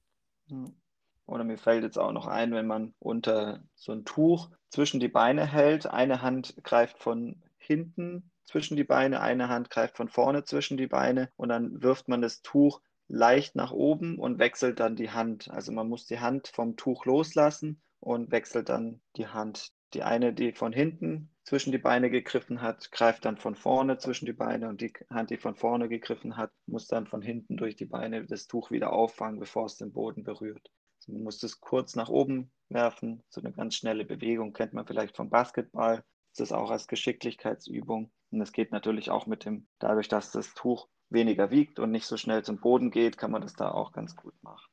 Oder 1.27 1.45
mir 1.45 1.59
fällt 1.59 1.85
jetzt 1.85 1.99
auch 1.99 2.13
noch 2.13 2.27
ein, 2.27 2.53
wenn 2.53 2.67
man 2.67 2.95
unter 2.99 3.63
so 3.75 3.93
ein 3.93 4.05
Tuch 4.05 4.51
zwischen 4.71 4.99
die 4.99 5.09
Beine 5.09 5.47
hält, 5.47 5.87
eine 5.87 6.23
Hand 6.23 6.57
greift 6.65 6.99
von 6.99 7.43
hinten 7.59 8.31
zwischen 8.49 8.79
die 8.79 8.85
Beine, 8.85 9.21
eine 9.21 9.51
Hand 9.51 9.69
greift 9.69 9.99
von 9.99 10.09
vorne 10.09 10.43
zwischen 10.43 10.79
die 10.79 10.87
Beine 10.87 11.31
und 11.37 11.51
dann 11.51 11.83
wirft 11.83 12.09
man 12.09 12.23
das 12.23 12.41
Tuch 12.41 12.81
leicht 13.07 13.55
nach 13.57 13.73
oben 13.73 14.19
und 14.19 14.39
wechselt 14.39 14.81
dann 14.81 14.97
die 14.97 15.11
Hand. 15.11 15.51
Also 15.51 15.71
man 15.71 15.87
muss 15.87 16.07
die 16.07 16.19
Hand 16.19 16.49
vom 16.49 16.77
Tuch 16.77 17.05
loslassen 17.05 17.83
und 18.01 18.31
wechselt 18.31 18.71
dann 18.71 19.03
die 19.17 19.27
Hand. 19.27 19.73
Die 19.93 20.03
eine, 20.03 20.33
die 20.33 20.53
von 20.53 20.73
hinten 20.73 21.31
zwischen 21.45 21.73
die 21.73 21.79
Beine 21.79 22.09
gegriffen 22.11 22.63
hat, 22.63 22.91
greift 22.91 23.27
dann 23.27 23.37
von 23.37 23.55
vorne 23.55 23.99
zwischen 23.99 24.25
die 24.25 24.33
Beine 24.33 24.71
und 24.71 24.81
die 24.81 24.95
Hand, 25.11 25.29
die 25.29 25.37
von 25.37 25.55
vorne 25.55 25.91
gegriffen 25.91 26.39
hat, 26.39 26.51
muss 26.65 26.87
dann 26.87 27.07
von 27.07 27.21
hinten 27.21 27.59
durch 27.59 27.77
die 27.77 27.87
Beine 27.87 28.25
das 28.25 28.47
Tuch 28.47 28.71
wieder 28.71 28.93
auffangen, 28.95 29.41
bevor 29.41 29.67
es 29.67 29.77
den 29.77 29.93
Boden 29.93 30.25
berührt. 30.25 30.71
Also 31.01 31.13
man 31.13 31.23
muss 31.23 31.39
das 31.39 31.61
kurz 31.61 31.97
nach 31.97 32.09
oben 32.09 32.51
werfen, 32.71 33.23
so 33.29 33.43
eine 33.43 33.53
ganz 33.53 33.75
schnelle 33.75 34.07
Bewegung, 34.07 34.55
kennt 34.55 34.73
man 34.73 34.87
vielleicht 34.87 35.17
vom 35.17 35.29
Basketball. 35.29 36.03
Das 36.33 36.49
ist 36.49 36.53
auch 36.53 36.71
als 36.71 36.87
Geschicklichkeitsübung. 36.87 38.11
Und 38.31 38.41
das 38.41 38.53
geht 38.53 38.73
natürlich 38.73 39.11
auch 39.11 39.27
mit 39.27 39.45
dem, 39.45 39.67
dadurch, 39.79 40.09
dass 40.09 40.31
das 40.33 40.55
Tuch 40.55 40.89
weniger 41.11 41.51
wiegt 41.51 41.79
und 41.79 41.91
nicht 41.91 42.07
so 42.07 42.17
schnell 42.17 42.45
zum 42.45 42.61
Boden 42.61 42.91
geht, 42.91 43.17
kann 43.17 43.31
man 43.31 43.43
das 43.43 43.55
da 43.55 43.71
auch 43.71 43.93
ganz 43.93 44.15
gut 44.17 44.35
machen 44.43 44.69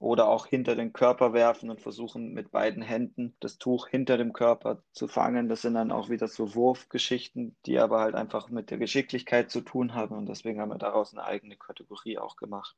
oder 0.00 0.28
auch 0.28 0.46
hinter 0.46 0.76
den 0.76 0.92
Körper 0.92 1.32
werfen 1.32 1.70
und 1.70 1.80
versuchen 1.80 2.32
mit 2.32 2.50
beiden 2.50 2.82
Händen 2.82 3.36
das 3.40 3.58
Tuch 3.58 3.88
hinter 3.88 4.16
dem 4.16 4.32
Körper 4.32 4.82
zu 4.92 5.08
fangen. 5.08 5.48
Das 5.48 5.62
sind 5.62 5.74
dann 5.74 5.90
auch 5.90 6.08
wieder 6.08 6.28
so 6.28 6.54
Wurfgeschichten, 6.54 7.56
die 7.66 7.78
aber 7.78 8.00
halt 8.00 8.14
einfach 8.14 8.48
mit 8.48 8.70
der 8.70 8.78
Geschicklichkeit 8.78 9.50
zu 9.50 9.60
tun 9.60 9.94
haben 9.94 10.16
und 10.16 10.26
deswegen 10.26 10.60
haben 10.60 10.70
wir 10.70 10.78
daraus 10.78 11.12
eine 11.12 11.24
eigene 11.24 11.56
Kategorie 11.56 12.18
auch 12.18 12.36
gemacht. 12.36 12.76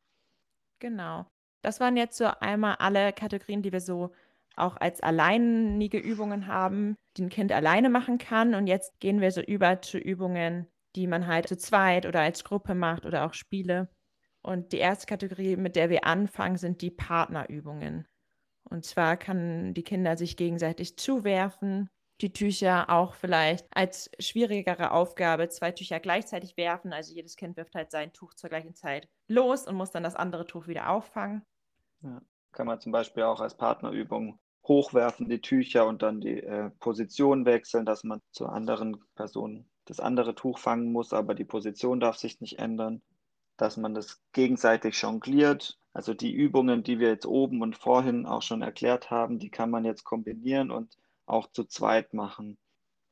Genau. 0.78 1.26
Das 1.62 1.78
waren 1.78 1.98
jetzt 1.98 2.16
so 2.16 2.24
einmal 2.40 2.76
alle 2.78 3.12
Kategorien, 3.12 3.60
die 3.60 3.72
wir 3.72 3.82
so 3.82 4.12
auch 4.56 4.76
als 4.76 5.00
alleinige 5.00 5.98
Übungen 5.98 6.46
haben, 6.46 6.96
die 7.16 7.22
ein 7.22 7.28
Kind 7.30 7.52
alleine 7.52 7.90
machen 7.90 8.18
kann. 8.18 8.54
Und 8.54 8.66
jetzt 8.66 8.98
gehen 9.00 9.20
wir 9.20 9.30
so 9.30 9.40
über 9.40 9.80
zu 9.82 9.98
Übungen, 9.98 10.66
die 10.96 11.06
man 11.06 11.26
halt 11.26 11.48
zu 11.48 11.56
zweit 11.56 12.06
oder 12.06 12.20
als 12.20 12.44
Gruppe 12.44 12.74
macht 12.74 13.06
oder 13.06 13.24
auch 13.24 13.34
Spiele. 13.34 13.88
Und 14.42 14.72
die 14.72 14.78
erste 14.78 15.06
Kategorie, 15.06 15.56
mit 15.56 15.76
der 15.76 15.90
wir 15.90 16.04
anfangen, 16.04 16.56
sind 16.56 16.80
die 16.82 16.90
Partnerübungen. 16.90 18.06
Und 18.64 18.84
zwar 18.84 19.16
kann 19.16 19.74
die 19.74 19.82
Kinder 19.82 20.16
sich 20.16 20.36
gegenseitig 20.36 20.96
zuwerfen, 20.96 21.90
die 22.20 22.32
Tücher 22.32 22.90
auch 22.90 23.14
vielleicht 23.14 23.66
als 23.70 24.10
schwierigere 24.18 24.90
Aufgabe 24.92 25.48
zwei 25.48 25.72
Tücher 25.72 26.00
gleichzeitig 26.00 26.56
werfen. 26.56 26.92
Also 26.92 27.14
jedes 27.14 27.36
Kind 27.36 27.56
wirft 27.56 27.74
halt 27.74 27.90
sein 27.90 28.12
Tuch 28.12 28.34
zur 28.34 28.50
gleichen 28.50 28.74
Zeit 28.74 29.08
los 29.28 29.66
und 29.66 29.74
muss 29.74 29.90
dann 29.90 30.02
das 30.02 30.16
andere 30.16 30.46
Tuch 30.46 30.66
wieder 30.66 30.90
auffangen. 30.90 31.42
Ja, 32.02 32.20
kann 32.52 32.66
man 32.66 32.80
zum 32.80 32.92
Beispiel 32.92 33.22
auch 33.24 33.40
als 33.40 33.56
Partnerübung 33.56 34.38
hochwerfen, 34.66 35.28
die 35.28 35.40
Tücher 35.40 35.86
und 35.86 36.02
dann 36.02 36.20
die 36.20 36.42
äh, 36.42 36.70
Position 36.80 37.44
wechseln, 37.44 37.86
dass 37.86 38.04
man 38.04 38.20
zur 38.30 38.52
anderen 38.52 39.02
Person 39.14 39.66
das 39.86 40.00
andere 40.00 40.34
Tuch 40.34 40.58
fangen 40.58 40.92
muss, 40.92 41.12
aber 41.12 41.34
die 41.34 41.44
Position 41.44 42.00
darf 42.00 42.16
sich 42.16 42.40
nicht 42.40 42.58
ändern 42.58 43.02
dass 43.60 43.76
man 43.76 43.94
das 43.94 44.22
gegenseitig 44.32 45.00
jongliert. 45.00 45.78
Also 45.92 46.14
die 46.14 46.32
Übungen, 46.32 46.82
die 46.82 46.98
wir 46.98 47.08
jetzt 47.08 47.26
oben 47.26 47.62
und 47.62 47.76
vorhin 47.76 48.26
auch 48.26 48.42
schon 48.42 48.62
erklärt 48.62 49.10
haben, 49.10 49.38
die 49.38 49.50
kann 49.50 49.70
man 49.70 49.84
jetzt 49.84 50.04
kombinieren 50.04 50.70
und 50.70 50.96
auch 51.26 51.50
zu 51.52 51.64
zweit 51.64 52.14
machen. 52.14 52.56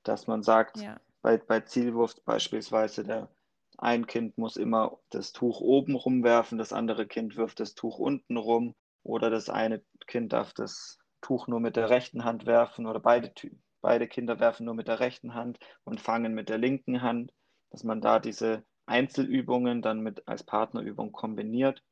Dass 0.04 0.26
man 0.26 0.42
sagt, 0.42 0.78
ja. 0.78 0.98
bei, 1.20 1.36
bei 1.36 1.60
Zielwurf 1.60 2.14
beispielsweise, 2.24 3.04
der 3.04 3.28
ein 3.76 4.06
Kind 4.06 4.38
muss 4.38 4.56
immer 4.56 4.98
das 5.10 5.32
Tuch 5.32 5.60
oben 5.60 5.94
rumwerfen, 5.94 6.56
das 6.56 6.72
andere 6.72 7.06
Kind 7.06 7.36
wirft 7.36 7.60
das 7.60 7.74
Tuch 7.74 7.98
unten 7.98 8.36
rum 8.36 8.74
oder 9.08 9.30
das 9.30 9.48
eine 9.48 9.82
Kind 10.06 10.34
darf 10.34 10.52
das 10.52 10.98
Tuch 11.22 11.48
nur 11.48 11.60
mit 11.60 11.76
der 11.76 11.88
rechten 11.88 12.24
Hand 12.24 12.44
werfen 12.44 12.86
oder 12.86 13.00
beide, 13.00 13.32
beide 13.80 14.06
Kinder 14.06 14.38
werfen 14.38 14.66
nur 14.66 14.74
mit 14.74 14.86
der 14.86 15.00
rechten 15.00 15.32
Hand 15.34 15.58
und 15.84 16.00
fangen 16.00 16.34
mit 16.34 16.50
der 16.50 16.58
linken 16.58 17.00
Hand, 17.00 17.32
dass 17.70 17.84
man 17.84 18.02
da 18.02 18.18
diese 18.18 18.64
Einzelübungen 18.86 19.80
dann 19.80 20.00
mit 20.00 20.28
als 20.28 20.44
Partnerübung 20.44 21.12
kombiniert. 21.12 21.82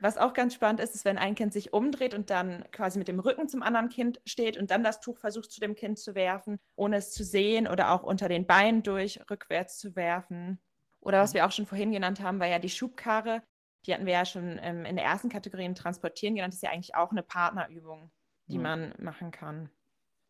Was 0.00 0.16
auch 0.16 0.32
ganz 0.32 0.54
spannend 0.54 0.80
ist, 0.80 0.94
ist, 0.94 1.04
wenn 1.04 1.18
ein 1.18 1.34
Kind 1.34 1.52
sich 1.52 1.72
umdreht 1.72 2.14
und 2.14 2.30
dann 2.30 2.64
quasi 2.70 3.00
mit 3.00 3.08
dem 3.08 3.18
Rücken 3.18 3.48
zum 3.48 3.62
anderen 3.62 3.88
Kind 3.88 4.20
steht 4.24 4.56
und 4.56 4.70
dann 4.70 4.84
das 4.84 5.00
Tuch 5.00 5.18
versucht 5.18 5.50
zu 5.50 5.60
dem 5.60 5.74
Kind 5.74 5.98
zu 5.98 6.14
werfen, 6.14 6.58
ohne 6.76 6.96
es 6.96 7.10
zu 7.10 7.24
sehen 7.24 7.66
oder 7.66 7.90
auch 7.90 8.04
unter 8.04 8.28
den 8.28 8.46
Beinen 8.46 8.84
durch 8.84 9.20
rückwärts 9.28 9.78
zu 9.78 9.96
werfen. 9.96 10.60
Oder 11.00 11.20
was 11.20 11.34
wir 11.34 11.44
auch 11.46 11.52
schon 11.52 11.66
vorhin 11.66 11.90
genannt 11.90 12.20
haben, 12.20 12.38
war 12.38 12.46
ja 12.46 12.60
die 12.60 12.68
Schubkarre. 12.68 13.42
Die 13.86 13.94
hatten 13.94 14.06
wir 14.06 14.12
ja 14.12 14.24
schon 14.24 14.58
ähm, 14.62 14.84
in 14.84 14.96
der 14.96 15.04
ersten 15.04 15.28
Kategorie 15.28 15.72
Transportieren 15.74 16.34
genannt. 16.34 16.52
Das 16.52 16.58
ist 16.58 16.62
ja 16.62 16.70
eigentlich 16.70 16.94
auch 16.94 17.10
eine 17.10 17.22
Partnerübung, 17.22 18.10
die 18.46 18.58
mhm. 18.58 18.62
man 18.62 18.94
machen 18.98 19.30
kann. 19.30 19.70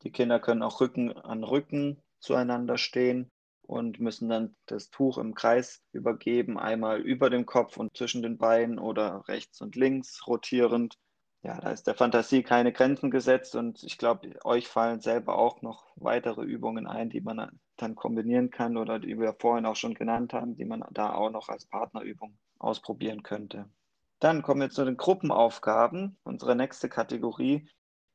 Die 0.03 0.13
Kinder 0.13 0.41
können 0.41 0.63
auch 0.63 0.81
Rücken 0.81 1.13
an 1.13 1.45
Rücken 1.45 2.03
zueinander 2.21 2.79
stehen 2.79 3.31
und 3.63 4.01
müssen 4.01 4.29
dann 4.29 4.57
das 4.67 4.91
Tuch 4.91 5.19
im 5.19 5.35
Kreis 5.35 5.83
übergeben, 5.93 6.59
einmal 6.59 7.01
über 7.01 7.31
dem 7.31 7.47
Kopf 7.47 7.77
und 7.77 7.97
zwischen 7.97 8.23
den 8.23 8.39
Beinen 8.39 8.79
oder 8.79 9.29
rechts 9.29 9.61
und 9.61 9.77
links 9.77 10.27
rotierend. 10.27 10.99
Ja, 11.43 11.59
da 11.59 11.71
ist 11.71 11.87
der 11.87 11.95
Fantasie 11.95 12.43
keine 12.43 12.73
Grenzen 12.73 13.11
gesetzt 13.11 13.57
und 13.57 13.83
ich 13.83 13.97
glaube, 13.97 14.29
euch 14.45 14.69
fallen 14.69 15.01
selber 15.01 15.39
auch 15.39 15.63
noch 15.63 15.91
weitere 15.97 16.43
Übungen 16.43 16.87
ein, 16.87 17.09
die 17.09 17.23
man 17.23 17.59
dann 17.77 17.95
kombinieren 17.95 18.51
kann 18.51 18.77
oder 18.77 18.99
die 18.99 19.19
wir 19.19 19.35
vorhin 19.39 19.65
auch 19.65 19.77
schon 19.77 19.95
genannt 19.95 20.35
haben, 20.35 20.55
die 20.55 20.67
man 20.67 20.85
da 20.91 21.15
auch 21.15 21.31
noch 21.31 21.49
als 21.49 21.65
Partnerübung 21.65 22.37
ausprobieren 22.59 23.23
könnte. 23.23 23.71
Dann 24.19 24.43
kommen 24.43 24.61
wir 24.61 24.69
zu 24.69 24.85
den 24.85 24.99
Gruppenaufgaben, 24.99 26.19
unsere 26.25 26.55
nächste 26.55 26.91
Kategorie. 26.91 27.67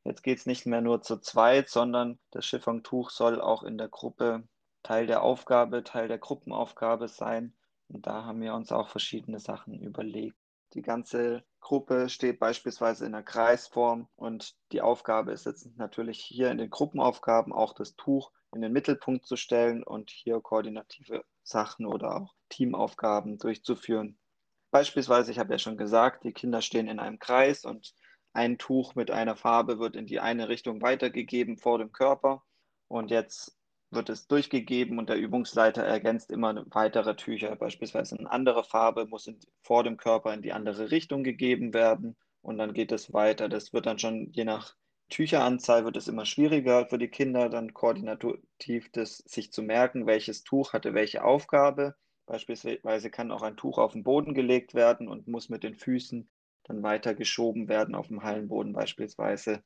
Jetzt 0.04 0.22
geht 0.22 0.38
es 0.38 0.46
nicht 0.46 0.64
mehr 0.64 0.80
nur 0.80 1.02
zu 1.02 1.18
zweit, 1.18 1.68
sondern 1.68 2.20
das 2.30 2.44
Chiffontuch 2.44 3.10
soll 3.10 3.40
auch 3.40 3.64
in 3.64 3.76
der 3.76 3.88
Gruppe 3.88 4.46
Teil 4.84 5.08
der 5.08 5.22
Aufgabe, 5.22 5.82
Teil 5.82 6.06
der 6.06 6.18
Gruppenaufgabe 6.18 7.08
sein. 7.08 7.56
Und 7.88 8.06
da 8.06 8.24
haben 8.24 8.40
wir 8.40 8.54
uns 8.54 8.70
auch 8.70 8.88
verschiedene 8.88 9.40
Sachen 9.40 9.80
überlegt. 9.80 10.38
Die 10.74 10.82
ganze 10.82 11.44
Gruppe 11.60 12.08
steht 12.08 12.38
beispielsweise 12.38 13.06
in 13.06 13.12
der 13.12 13.22
Kreisform 13.22 14.08
und 14.16 14.54
die 14.72 14.82
Aufgabe 14.82 15.32
ist 15.32 15.46
jetzt 15.46 15.76
natürlich 15.76 16.20
hier 16.20 16.50
in 16.50 16.58
den 16.58 16.70
Gruppenaufgaben 16.70 17.52
auch 17.52 17.72
das 17.72 17.96
Tuch 17.96 18.30
in 18.54 18.62
den 18.62 18.72
Mittelpunkt 18.72 19.26
zu 19.26 19.36
stellen 19.36 19.82
und 19.82 20.10
hier 20.10 20.40
koordinative 20.40 21.24
Sachen 21.42 21.86
oder 21.86 22.16
auch 22.16 22.34
Teamaufgaben 22.48 23.38
durchzuführen. 23.38 24.18
Beispielsweise, 24.70 25.30
ich 25.30 25.38
habe 25.38 25.52
ja 25.52 25.58
schon 25.58 25.76
gesagt, 25.76 26.24
die 26.24 26.32
Kinder 26.32 26.60
stehen 26.62 26.88
in 26.88 26.98
einem 26.98 27.18
Kreis 27.18 27.64
und 27.64 27.94
ein 28.32 28.58
Tuch 28.58 28.94
mit 28.94 29.10
einer 29.10 29.36
Farbe 29.36 29.78
wird 29.78 29.96
in 29.96 30.06
die 30.06 30.20
eine 30.20 30.48
Richtung 30.48 30.82
weitergegeben 30.82 31.56
vor 31.56 31.78
dem 31.78 31.92
Körper. 31.92 32.44
Und 32.88 33.10
jetzt 33.10 33.56
wird 33.90 34.10
es 34.10 34.26
durchgegeben 34.26 34.98
und 34.98 35.08
der 35.08 35.16
Übungsleiter 35.16 35.82
ergänzt 35.82 36.30
immer 36.30 36.64
weitere 36.70 37.16
Tücher. 37.16 37.54
Beispielsweise 37.56 38.18
eine 38.18 38.30
andere 38.30 38.64
Farbe 38.64 39.06
muss 39.06 39.26
in, 39.26 39.38
vor 39.62 39.84
dem 39.84 39.96
Körper 39.96 40.34
in 40.34 40.42
die 40.42 40.52
andere 40.52 40.90
Richtung 40.90 41.24
gegeben 41.24 41.72
werden 41.74 42.16
und 42.42 42.58
dann 42.58 42.74
geht 42.74 42.92
es 42.92 43.12
weiter. 43.12 43.48
Das 43.48 43.72
wird 43.72 43.86
dann 43.86 43.98
schon 43.98 44.30
je 44.32 44.44
nach 44.44 44.76
Tücheranzahl 45.08 45.84
wird 45.84 45.96
es 45.96 46.08
immer 46.08 46.26
schwieriger 46.26 46.86
für 46.86 46.98
die 46.98 47.08
Kinder, 47.08 47.48
dann 47.48 47.74
koordinativ 47.74 48.90
das 48.90 49.18
sich 49.18 49.52
zu 49.52 49.62
merken, 49.62 50.06
welches 50.06 50.42
Tuch 50.42 50.72
hatte 50.72 50.94
welche 50.94 51.24
Aufgabe. 51.24 51.94
Beispielsweise 52.26 53.10
kann 53.10 53.30
auch 53.30 53.42
ein 53.42 53.56
Tuch 53.56 53.78
auf 53.78 53.92
den 53.92 54.02
Boden 54.02 54.34
gelegt 54.34 54.74
werden 54.74 55.06
und 55.06 55.28
muss 55.28 55.48
mit 55.48 55.62
den 55.62 55.76
Füßen 55.76 56.28
dann 56.64 56.82
weiter 56.82 57.14
geschoben 57.14 57.68
werden 57.68 57.94
auf 57.94 58.08
dem 58.08 58.24
Hallenboden 58.24 58.72
beispielsweise. 58.72 59.62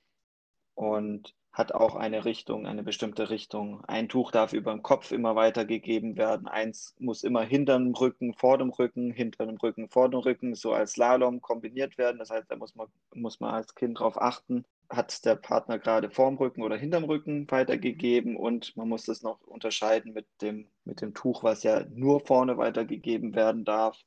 Und 0.75 1.35
hat 1.53 1.73
auch 1.73 1.97
eine 1.97 2.25
Richtung, 2.25 2.67
eine 2.67 2.83
bestimmte 2.83 3.29
Richtung. 3.29 3.85
Ein 3.87 4.09
Tuch 4.09 4.31
darf 4.31 4.53
über 4.53 4.73
dem 4.73 4.83
Kopf 4.83 5.11
immer 5.11 5.35
weitergegeben 5.35 6.17
werden. 6.17 6.47
Eins 6.47 6.95
muss 6.99 7.25
immer 7.25 7.43
hinter 7.43 7.77
dem 7.79 7.93
Rücken, 7.95 8.35
vor 8.35 8.59
dem 8.59 8.71
Rücken, 8.71 9.11
hinter 9.11 9.47
dem 9.47 9.57
Rücken, 9.57 9.89
vor 9.89 10.09
dem 10.09 10.21
Rücken, 10.21 10.55
so 10.55 10.73
als 10.73 10.93
Slalom 10.93 11.41
kombiniert 11.41 11.99
werden. 11.99 12.19
Das 12.19 12.31
heißt, 12.31 12.51
da 12.51 12.57
muss 12.57 12.77
man, 12.77 12.87
muss 13.15 13.41
man 13.41 13.53
als 13.53 13.75
Kind 13.75 13.99
darauf 13.99 14.21
achten, 14.21 14.65
hat 14.89 15.25
der 15.25 15.37
Partner 15.37 15.79
gerade 15.79 16.11
vorm 16.11 16.37
Rücken 16.37 16.63
oder 16.63 16.77
hinterm 16.77 17.05
Rücken 17.05 17.51
weitergegeben 17.51 18.37
und 18.37 18.77
man 18.77 18.89
muss 18.89 19.05
das 19.05 19.23
noch 19.23 19.41
unterscheiden 19.43 20.13
mit 20.13 20.27
dem, 20.43 20.67
mit 20.85 21.01
dem 21.01 21.15
Tuch, 21.15 21.43
was 21.45 21.63
ja 21.63 21.85
nur 21.95 22.21
vorne 22.21 22.59
weitergegeben 22.59 23.35
werden 23.35 23.65
darf. 23.65 24.01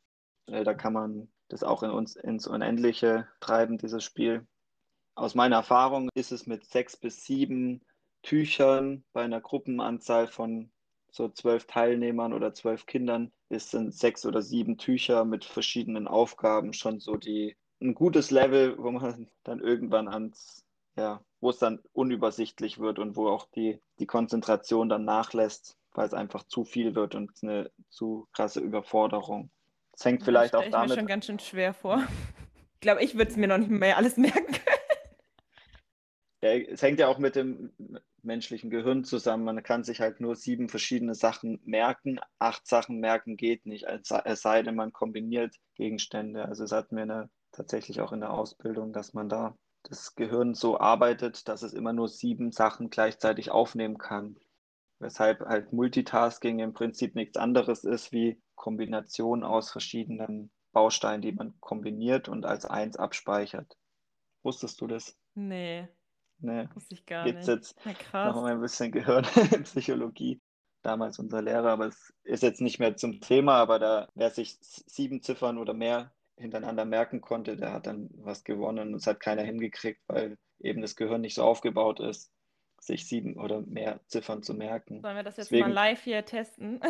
Äh, 0.47 0.63
da 0.63 0.73
kann 0.73 0.93
man 0.93 1.29
das 1.49 1.63
auch 1.63 1.83
in 1.83 1.91
uns 1.91 2.15
ins 2.15 2.47
Unendliche 2.47 3.27
treiben, 3.39 3.77
dieses 3.77 4.03
Spiel. 4.03 4.45
Aus 5.15 5.35
meiner 5.35 5.57
Erfahrung 5.57 6.09
ist 6.15 6.31
es 6.31 6.47
mit 6.47 6.65
sechs 6.65 6.97
bis 6.97 7.25
sieben 7.25 7.81
Tüchern 8.23 9.03
bei 9.13 9.23
einer 9.23 9.41
Gruppenanzahl 9.41 10.27
von 10.27 10.71
so 11.11 11.29
zwölf 11.29 11.67
Teilnehmern 11.67 12.33
oder 12.33 12.53
zwölf 12.53 12.85
Kindern 12.87 13.31
ist 13.49 13.69
sind 13.69 13.93
sechs 13.93 14.25
oder 14.25 14.41
sieben 14.41 14.77
Tücher 14.77 15.25
mit 15.25 15.45
verschiedenen 15.45 16.07
Aufgaben 16.07 16.73
schon 16.73 16.99
so 16.99 17.17
die 17.17 17.55
ein 17.81 17.93
gutes 17.93 18.31
Level, 18.31 18.75
wo 18.77 18.89
man 18.91 19.29
dann 19.43 19.59
irgendwann 19.59 20.07
ans 20.07 20.65
ja, 20.95 21.21
wo 21.41 21.49
es 21.49 21.57
dann 21.57 21.79
unübersichtlich 21.93 22.79
wird 22.79 22.99
und 22.99 23.15
wo 23.15 23.27
auch 23.27 23.47
die, 23.55 23.79
die 23.99 24.05
Konzentration 24.05 24.89
dann 24.89 25.05
nachlässt, 25.05 25.77
weil 25.93 26.05
es 26.05 26.13
einfach 26.13 26.43
zu 26.43 26.65
viel 26.65 26.95
wird 26.95 27.15
und 27.15 27.31
eine 27.41 27.71
zu 27.89 28.27
krasse 28.31 28.59
Überforderung. 28.59 29.49
Es 29.93 30.05
hängt 30.05 30.23
vielleicht 30.23 30.55
auch 30.55 30.61
damit. 30.61 30.73
Das 30.73 30.89
mir 30.89 30.95
schon 30.95 31.07
ganz 31.07 31.25
schön 31.25 31.39
schwer 31.39 31.73
vor. 31.73 32.03
Ich 32.75 32.85
glaube, 32.85 33.01
ich 33.01 33.15
würde 33.15 33.31
es 33.31 33.37
mir 33.37 33.47
noch 33.47 33.59
nicht 33.59 33.71
mehr 33.71 33.95
alles 33.95 34.17
merken 34.17 34.51
können. 34.51 34.82
Ja, 36.43 36.49
es 36.55 36.81
hängt 36.81 36.99
ja 36.99 37.07
auch 37.07 37.19
mit 37.19 37.37
dem 37.37 37.71
menschlichen 38.21 38.69
Gehirn 38.69 39.05
zusammen. 39.05 39.45
Man 39.45 39.63
kann 39.63 39.85
sich 39.85 40.01
halt 40.01 40.19
nur 40.19 40.35
sieben 40.35 40.67
verschiedene 40.67 41.15
Sachen 41.15 41.61
merken. 41.63 42.19
Acht 42.37 42.67
Sachen 42.67 42.99
merken 42.99 43.37
geht 43.37 43.65
nicht, 43.65 43.85
es 43.85 44.41
sei 44.41 44.61
denn, 44.61 44.75
man 44.75 44.91
kombiniert 44.91 45.55
Gegenstände. 45.75 46.43
Also 46.43 46.65
es 46.65 46.73
hat 46.73 46.91
mir 46.91 47.03
eine, 47.03 47.29
tatsächlich 47.53 48.01
auch 48.01 48.11
in 48.11 48.19
der 48.19 48.33
Ausbildung, 48.33 48.91
dass 48.91 49.13
man 49.13 49.29
da 49.29 49.57
das 49.83 50.15
Gehirn 50.15 50.53
so 50.53 50.77
arbeitet, 50.77 51.47
dass 51.47 51.61
es 51.61 51.71
immer 51.71 51.93
nur 51.93 52.09
sieben 52.09 52.51
Sachen 52.51 52.89
gleichzeitig 52.89 53.49
aufnehmen 53.49 53.97
kann. 53.97 54.37
Weshalb 54.99 55.39
halt 55.45 55.71
Multitasking 55.71 56.59
im 56.59 56.73
Prinzip 56.73 57.15
nichts 57.15 57.37
anderes 57.37 57.85
ist 57.85 58.11
wie 58.11 58.41
Kombination 58.55 59.45
aus 59.45 59.71
verschiedenen 59.71 60.51
Bausteinen, 60.73 61.21
die 61.21 61.31
man 61.31 61.53
kombiniert 61.61 62.27
und 62.27 62.45
als 62.45 62.65
eins 62.65 62.97
abspeichert. 62.97 63.77
Wusstest 64.41 64.81
du 64.81 64.87
das? 64.87 65.17
Nee. 65.35 65.87
Nee. 66.43 66.67
Wusste 66.73 66.95
ich 66.95 67.05
gar 67.05 67.25
Gibt's 67.25 67.47
nicht. 67.47 67.55
jetzt 67.55 67.77
ja, 68.13 68.27
noch 68.27 68.41
mal 68.41 68.51
ein 68.51 68.61
bisschen 68.61 68.91
Gehirnpsychologie. 68.91 70.41
Damals 70.83 71.17
unser 71.17 71.41
Lehrer, 71.41 71.69
aber 71.69 71.87
es 71.87 72.13
ist 72.23 72.43
jetzt 72.43 72.59
nicht 72.59 72.77
mehr 72.77 72.97
zum 72.97 73.21
Thema, 73.21 73.55
aber 73.55 73.79
da, 73.79 74.09
wer 74.15 74.29
sich 74.29 74.57
sieben 74.59 75.21
Ziffern 75.21 75.57
oder 75.57 75.73
mehr 75.73 76.11
hintereinander 76.35 76.83
merken 76.83 77.21
konnte, 77.21 77.55
der 77.55 77.71
hat 77.71 77.87
dann 77.87 78.09
was 78.15 78.43
gewonnen 78.43 78.89
und 78.89 78.95
es 78.95 79.07
hat 79.07 79.21
keiner 79.21 79.43
hingekriegt, 79.43 80.01
weil 80.07 80.37
eben 80.59 80.81
das 80.81 80.97
Gehirn 80.97 81.21
nicht 81.21 81.35
so 81.35 81.43
aufgebaut 81.43 82.01
ist, 82.01 82.33
sich 82.81 83.07
sieben 83.07 83.39
oder 83.39 83.61
mehr 83.61 84.01
Ziffern 84.07 84.43
zu 84.43 84.53
merken. 84.53 85.01
Sollen 85.01 85.15
wir 85.15 85.23
das 85.23 85.37
jetzt 85.37 85.51
Deswegen... 85.51 85.69
mal 85.69 85.73
live 85.73 86.03
hier 86.03 86.25
testen? 86.25 86.81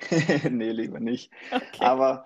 nee, 0.50 0.70
lieber 0.70 0.98
nicht. 0.98 1.30
Okay. 1.52 1.84
Aber 1.84 2.24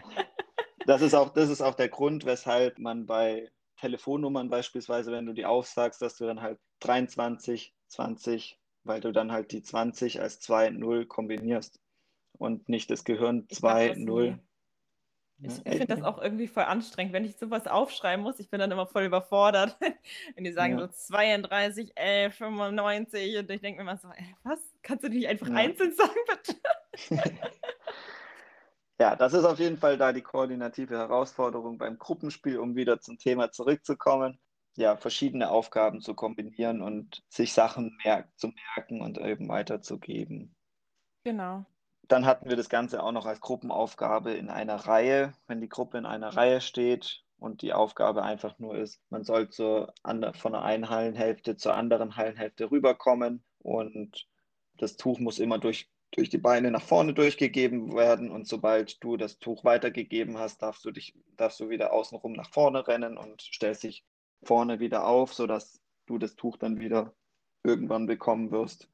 das 0.86 1.02
ist, 1.02 1.14
auch, 1.14 1.30
das 1.30 1.50
ist 1.50 1.60
auch 1.60 1.74
der 1.74 1.88
Grund, 1.88 2.24
weshalb 2.24 2.78
man 2.78 3.06
bei 3.06 3.50
Telefonnummern 3.76 4.48
beispielsweise, 4.48 5.12
wenn 5.12 5.26
du 5.26 5.32
die 5.32 5.44
aufsagst, 5.44 6.00
dass 6.02 6.16
du 6.16 6.26
dann 6.26 6.40
halt 6.40 6.58
23, 6.80 7.74
20, 7.88 8.58
weil 8.84 9.00
du 9.00 9.12
dann 9.12 9.32
halt 9.32 9.52
die 9.52 9.62
20 9.62 10.20
als 10.20 10.40
2, 10.40 10.70
0 10.70 11.06
kombinierst 11.06 11.80
und 12.32 12.68
nicht 12.68 12.90
das 12.90 13.04
Gehirn 13.04 13.46
2, 13.48 13.94
0. 13.96 14.38
Ich 15.42 15.52
finde 15.52 15.86
das 15.86 16.02
auch 16.02 16.18
irgendwie 16.20 16.48
voll 16.48 16.64
anstrengend, 16.64 17.12
wenn 17.12 17.26
ich 17.26 17.36
sowas 17.36 17.66
aufschreiben 17.66 18.22
muss. 18.22 18.40
Ich 18.40 18.48
bin 18.48 18.58
dann 18.58 18.70
immer 18.70 18.86
voll 18.86 19.04
überfordert. 19.04 19.76
wenn 20.34 20.44
die 20.44 20.52
sagen 20.52 20.78
ja. 20.78 20.86
so 20.86 20.92
32, 20.92 21.92
11, 21.94 22.34
95 22.34 23.36
und 23.36 23.50
ich 23.50 23.60
denke 23.60 23.82
mir 23.82 23.90
immer 23.90 23.98
so, 23.98 24.08
ey, 24.08 24.34
was? 24.44 24.58
Kannst 24.82 25.04
du 25.04 25.08
nicht 25.10 25.28
einfach 25.28 25.48
ja. 25.48 25.56
einzeln 25.56 25.92
sagen, 25.92 26.14
bitte? 26.26 26.56
ja, 28.98 29.16
das 29.16 29.34
ist 29.34 29.44
auf 29.44 29.58
jeden 29.58 29.76
Fall 29.76 29.98
da 29.98 30.12
die 30.12 30.22
koordinative 30.22 30.96
Herausforderung 30.96 31.78
beim 31.78 31.98
Gruppenspiel, 31.98 32.58
um 32.58 32.76
wieder 32.76 33.00
zum 33.00 33.18
Thema 33.18 33.50
zurückzukommen. 33.50 34.38
Ja, 34.76 34.96
verschiedene 34.96 35.50
Aufgaben 35.50 36.00
zu 36.00 36.14
kombinieren 36.14 36.82
und 36.82 37.22
sich 37.28 37.52
Sachen 37.52 37.96
mer 38.04 38.28
zu 38.36 38.52
merken 38.76 39.00
und 39.00 39.18
eben 39.18 39.48
weiterzugeben. 39.48 40.54
Genau. 41.24 41.64
Dann 42.08 42.24
hatten 42.24 42.48
wir 42.48 42.56
das 42.56 42.68
Ganze 42.68 43.02
auch 43.02 43.12
noch 43.12 43.26
als 43.26 43.40
Gruppenaufgabe 43.40 44.32
in 44.32 44.48
einer 44.48 44.76
Reihe. 44.76 45.32
Wenn 45.46 45.60
die 45.60 45.68
Gruppe 45.68 45.98
in 45.98 46.06
einer 46.06 46.36
Reihe 46.36 46.60
steht 46.60 47.22
und 47.38 47.62
die 47.62 47.72
Aufgabe 47.72 48.22
einfach 48.22 48.58
nur 48.58 48.76
ist, 48.76 49.00
man 49.10 49.24
soll 49.24 49.48
zur, 49.48 49.92
von 50.34 50.52
der 50.52 50.62
einen 50.62 50.88
Hallenhälfte 50.88 51.56
zur 51.56 51.74
anderen 51.74 52.16
Hallenhälfte 52.16 52.70
rüberkommen 52.70 53.44
und 53.58 54.26
das 54.74 54.96
Tuch 54.96 55.18
muss 55.18 55.38
immer 55.38 55.58
durch, 55.58 55.90
durch 56.16 56.30
die 56.30 56.38
Beine 56.38 56.70
nach 56.70 56.82
vorne 56.82 57.12
durchgegeben 57.12 57.94
werden 57.94 58.30
und 58.30 58.48
sobald 58.48 59.02
du 59.04 59.16
das 59.16 59.38
Tuch 59.38 59.64
weitergegeben 59.64 60.38
hast, 60.38 60.62
darfst 60.62 60.84
du 60.84 60.90
dich, 60.90 61.14
darfst 61.36 61.60
du 61.60 61.68
wieder 61.68 61.92
außenrum 61.92 62.32
nach 62.32 62.50
vorne 62.50 62.88
rennen 62.88 63.18
und 63.18 63.42
stellst 63.42 63.82
dich 63.82 64.04
vorne 64.42 64.80
wieder 64.80 65.06
auf, 65.06 65.34
sodass 65.34 65.80
du 66.06 66.18
das 66.18 66.34
Tuch 66.34 66.56
dann 66.56 66.80
wieder 66.80 67.14
irgendwann 67.62 68.06
bekommen 68.06 68.50
wirst 68.50 68.88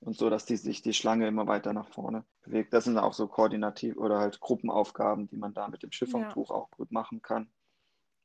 und 0.00 0.16
so, 0.16 0.30
dass 0.30 0.46
die, 0.46 0.56
sich 0.56 0.82
die 0.82 0.94
Schlange 0.94 1.26
immer 1.26 1.46
weiter 1.46 1.72
nach 1.72 1.88
vorne 1.88 2.24
bewegt. 2.42 2.72
Das 2.72 2.84
sind 2.84 2.98
auch 2.98 3.12
so 3.12 3.26
koordinativ 3.26 3.96
oder 3.96 4.18
halt 4.18 4.40
Gruppenaufgaben, 4.40 5.28
die 5.28 5.36
man 5.36 5.52
da 5.52 5.68
mit 5.68 5.82
dem 5.82 5.92
Schiffungtuch 5.92 6.50
ja. 6.50 6.56
auch 6.56 6.70
gut 6.70 6.92
machen 6.92 7.20
kann. 7.20 7.50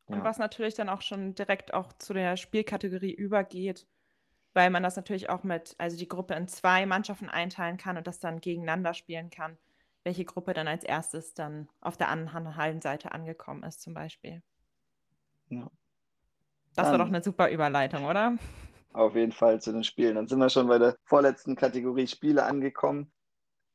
Ja. 0.07 0.15
Und 0.15 0.23
was 0.23 0.37
natürlich 0.37 0.75
dann 0.75 0.89
auch 0.89 1.01
schon 1.01 1.35
direkt 1.35 1.73
auch 1.73 1.91
zu 1.93 2.13
der 2.13 2.37
Spielkategorie 2.37 3.13
übergeht, 3.13 3.87
weil 4.53 4.69
man 4.69 4.83
das 4.83 4.95
natürlich 4.95 5.29
auch 5.29 5.43
mit, 5.43 5.75
also 5.77 5.97
die 5.97 6.07
Gruppe 6.07 6.33
in 6.33 6.47
zwei 6.47 6.85
Mannschaften 6.85 7.29
einteilen 7.29 7.77
kann 7.77 7.97
und 7.97 8.07
das 8.07 8.19
dann 8.19 8.41
gegeneinander 8.41 8.93
spielen 8.93 9.29
kann, 9.29 9.57
welche 10.03 10.25
Gruppe 10.25 10.53
dann 10.53 10.67
als 10.67 10.83
erstes 10.83 11.33
dann 11.33 11.69
auf 11.81 11.97
der 11.97 12.09
anderen 12.09 12.55
Hallenseite 12.55 13.11
angekommen 13.11 13.63
ist, 13.63 13.81
zum 13.81 13.93
Beispiel. 13.93 14.41
Ja. 15.49 15.69
Das 16.75 16.85
dann, 16.85 16.91
war 16.91 16.97
doch 16.99 17.13
eine 17.13 17.23
super 17.23 17.49
Überleitung, 17.49 18.05
oder? 18.05 18.37
auf 18.93 19.15
jeden 19.15 19.31
Fall 19.31 19.61
zu 19.61 19.71
den 19.71 19.83
Spielen. 19.83 20.15
Dann 20.15 20.27
sind 20.27 20.39
wir 20.39 20.49
schon 20.49 20.67
bei 20.67 20.79
der 20.79 20.97
vorletzten 21.03 21.55
Kategorie 21.55 22.07
Spiele 22.07 22.43
angekommen. 22.43 23.11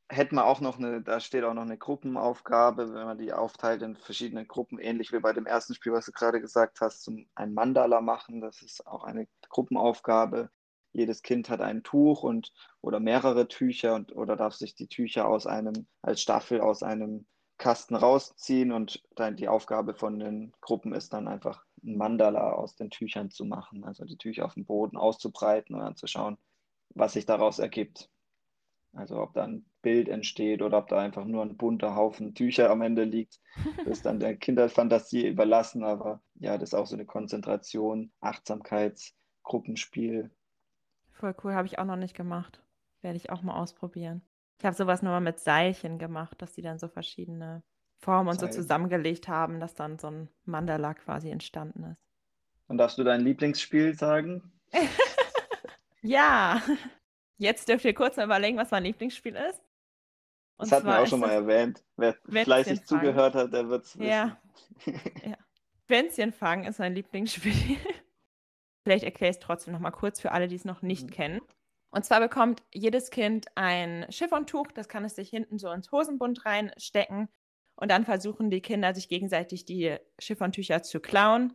Hätten 0.08 0.36
wir 0.36 0.44
auch 0.44 0.60
noch 0.60 0.78
eine, 0.78 1.02
da 1.02 1.18
steht 1.20 1.44
auch 1.44 1.54
noch 1.54 1.62
eine 1.62 1.78
Gruppenaufgabe, 1.78 2.92
wenn 2.94 3.06
man 3.06 3.18
die 3.18 3.32
aufteilt 3.32 3.82
in 3.82 3.96
verschiedene 3.96 4.44
Gruppen, 4.44 4.78
ähnlich 4.78 5.12
wie 5.12 5.20
bei 5.20 5.32
dem 5.32 5.46
ersten 5.46 5.74
Spiel, 5.74 5.92
was 5.92 6.06
du 6.06 6.12
gerade 6.12 6.40
gesagt 6.40 6.80
hast, 6.80 7.02
zum 7.02 7.26
ein 7.34 7.54
Mandala 7.54 8.00
machen. 8.00 8.40
Das 8.40 8.60
ist 8.62 8.86
auch 8.86 9.04
eine 9.04 9.26
Gruppenaufgabe. 9.48 10.50
Jedes 10.94 11.22
Kind 11.22 11.50
hat 11.50 11.60
ein 11.60 11.82
Tuch 11.82 12.22
und 12.22 12.52
oder 12.80 13.00
mehrere 13.00 13.48
Tücher 13.48 13.94
und 13.94 14.14
oder 14.16 14.36
darf 14.36 14.54
sich 14.54 14.74
die 14.74 14.86
Tücher 14.86 15.28
aus 15.28 15.46
einem 15.46 15.86
als 16.02 16.22
Staffel 16.22 16.60
aus 16.60 16.82
einem 16.82 17.26
Kasten 17.58 17.94
rausziehen 17.94 18.72
und 18.72 19.02
dann 19.14 19.36
die 19.36 19.48
Aufgabe 19.48 19.94
von 19.94 20.18
den 20.18 20.52
Gruppen 20.60 20.92
ist 20.92 21.12
dann 21.12 21.28
einfach 21.28 21.64
ein 21.82 21.96
Mandala 21.96 22.52
aus 22.52 22.76
den 22.76 22.90
Tüchern 22.90 23.30
zu 23.30 23.44
machen, 23.44 23.84
also 23.84 24.04
die 24.04 24.16
Tücher 24.16 24.44
auf 24.44 24.54
dem 24.54 24.64
Boden 24.64 24.96
auszubreiten 24.96 25.74
und 25.74 25.82
dann 25.82 25.96
zu 25.96 26.06
schauen, 26.06 26.38
was 26.90 27.12
sich 27.12 27.26
daraus 27.26 27.58
ergibt. 27.58 28.10
Also 28.92 29.20
ob 29.20 29.34
da 29.34 29.44
ein 29.44 29.66
Bild 29.82 30.08
entsteht 30.08 30.62
oder 30.62 30.78
ob 30.78 30.88
da 30.88 30.98
einfach 30.98 31.24
nur 31.24 31.42
ein 31.42 31.56
bunter 31.56 31.96
Haufen 31.96 32.34
Tücher 32.34 32.70
am 32.70 32.82
Ende 32.82 33.04
liegt, 33.04 33.40
das 33.78 33.86
ist 33.98 34.06
dann 34.06 34.20
der 34.20 34.36
Kinderfantasie 34.36 35.26
überlassen, 35.26 35.82
aber 35.82 36.22
ja, 36.36 36.58
das 36.58 36.70
ist 36.70 36.74
auch 36.74 36.86
so 36.86 36.94
eine 36.94 37.04
Konzentration, 37.04 38.12
Achtsamkeits, 38.20 39.14
Gruppenspiel. 39.42 40.30
Voll 41.14 41.34
cool, 41.42 41.54
habe 41.54 41.66
ich 41.66 41.78
auch 41.78 41.84
noch 41.84 41.96
nicht 41.96 42.16
gemacht. 42.16 42.60
Werde 43.02 43.16
ich 43.16 43.30
auch 43.30 43.42
mal 43.42 43.54
ausprobieren. 43.54 44.22
Ich 44.58 44.64
habe 44.64 44.76
sowas 44.76 45.02
nur 45.02 45.12
mal 45.12 45.20
mit 45.20 45.38
Seilchen 45.38 45.98
gemacht, 45.98 46.40
dass 46.40 46.52
die 46.52 46.62
dann 46.62 46.78
so 46.78 46.88
verschiedene 46.88 47.62
Formen 47.98 48.28
und 48.28 48.40
so 48.40 48.48
zusammengelegt 48.48 49.28
haben, 49.28 49.60
dass 49.60 49.74
dann 49.74 49.98
so 49.98 50.08
ein 50.08 50.28
Mandala 50.44 50.94
quasi 50.94 51.30
entstanden 51.30 51.84
ist. 51.84 52.04
Und 52.66 52.78
darfst 52.78 52.98
du 52.98 53.04
dein 53.04 53.20
Lieblingsspiel 53.20 53.94
sagen? 53.94 54.52
ja, 56.02 56.62
jetzt 57.36 57.68
dürft 57.68 57.84
ihr 57.84 57.94
kurz 57.94 58.16
mal 58.16 58.24
überlegen, 58.24 58.56
was 58.56 58.70
mein 58.70 58.84
Lieblingsspiel 58.84 59.36
ist. 59.36 59.62
Und 60.56 60.70
das 60.70 60.72
hatten 60.72 60.86
wir 60.86 61.00
auch 61.00 61.06
schon 61.06 61.20
mal 61.20 61.30
erwähnt. 61.30 61.82
Wer 61.96 62.14
fleißig 62.24 62.84
zugehört 62.84 63.34
hat, 63.34 63.52
der 63.52 63.68
wird 63.68 63.84
es 63.84 63.98
wissen. 63.98 64.08
Ja. 64.08 64.38
ja. 64.86 65.36
Schwänzchenfang 65.86 66.64
ist 66.64 66.78
mein 66.78 66.94
Lieblingsspiel. 66.94 67.76
Vielleicht 68.84 69.04
erkläre 69.04 69.30
ich 69.30 69.36
es 69.38 69.42
trotzdem 69.42 69.72
noch 69.72 69.80
mal 69.80 69.90
kurz 69.90 70.20
für 70.20 70.32
alle, 70.32 70.46
die 70.46 70.56
es 70.56 70.64
noch 70.64 70.82
nicht 70.82 71.06
mhm. 71.06 71.10
kennen. 71.10 71.40
Und 71.90 72.04
zwar 72.04 72.20
bekommt 72.20 72.62
jedes 72.72 73.10
Kind 73.10 73.46
ein 73.54 74.06
Chiffontuch, 74.10 74.72
das 74.72 74.88
kann 74.88 75.04
es 75.04 75.14
sich 75.14 75.30
hinten 75.30 75.58
so 75.58 75.70
ins 75.70 75.90
Hosenbund 75.90 76.44
reinstecken. 76.44 77.28
Und 77.76 77.90
dann 77.90 78.04
versuchen 78.04 78.50
die 78.50 78.60
Kinder, 78.60 78.94
sich 78.94 79.08
gegenseitig 79.08 79.64
die 79.64 79.96
Chiffontücher 80.20 80.82
zu 80.82 81.00
klauen. 81.00 81.54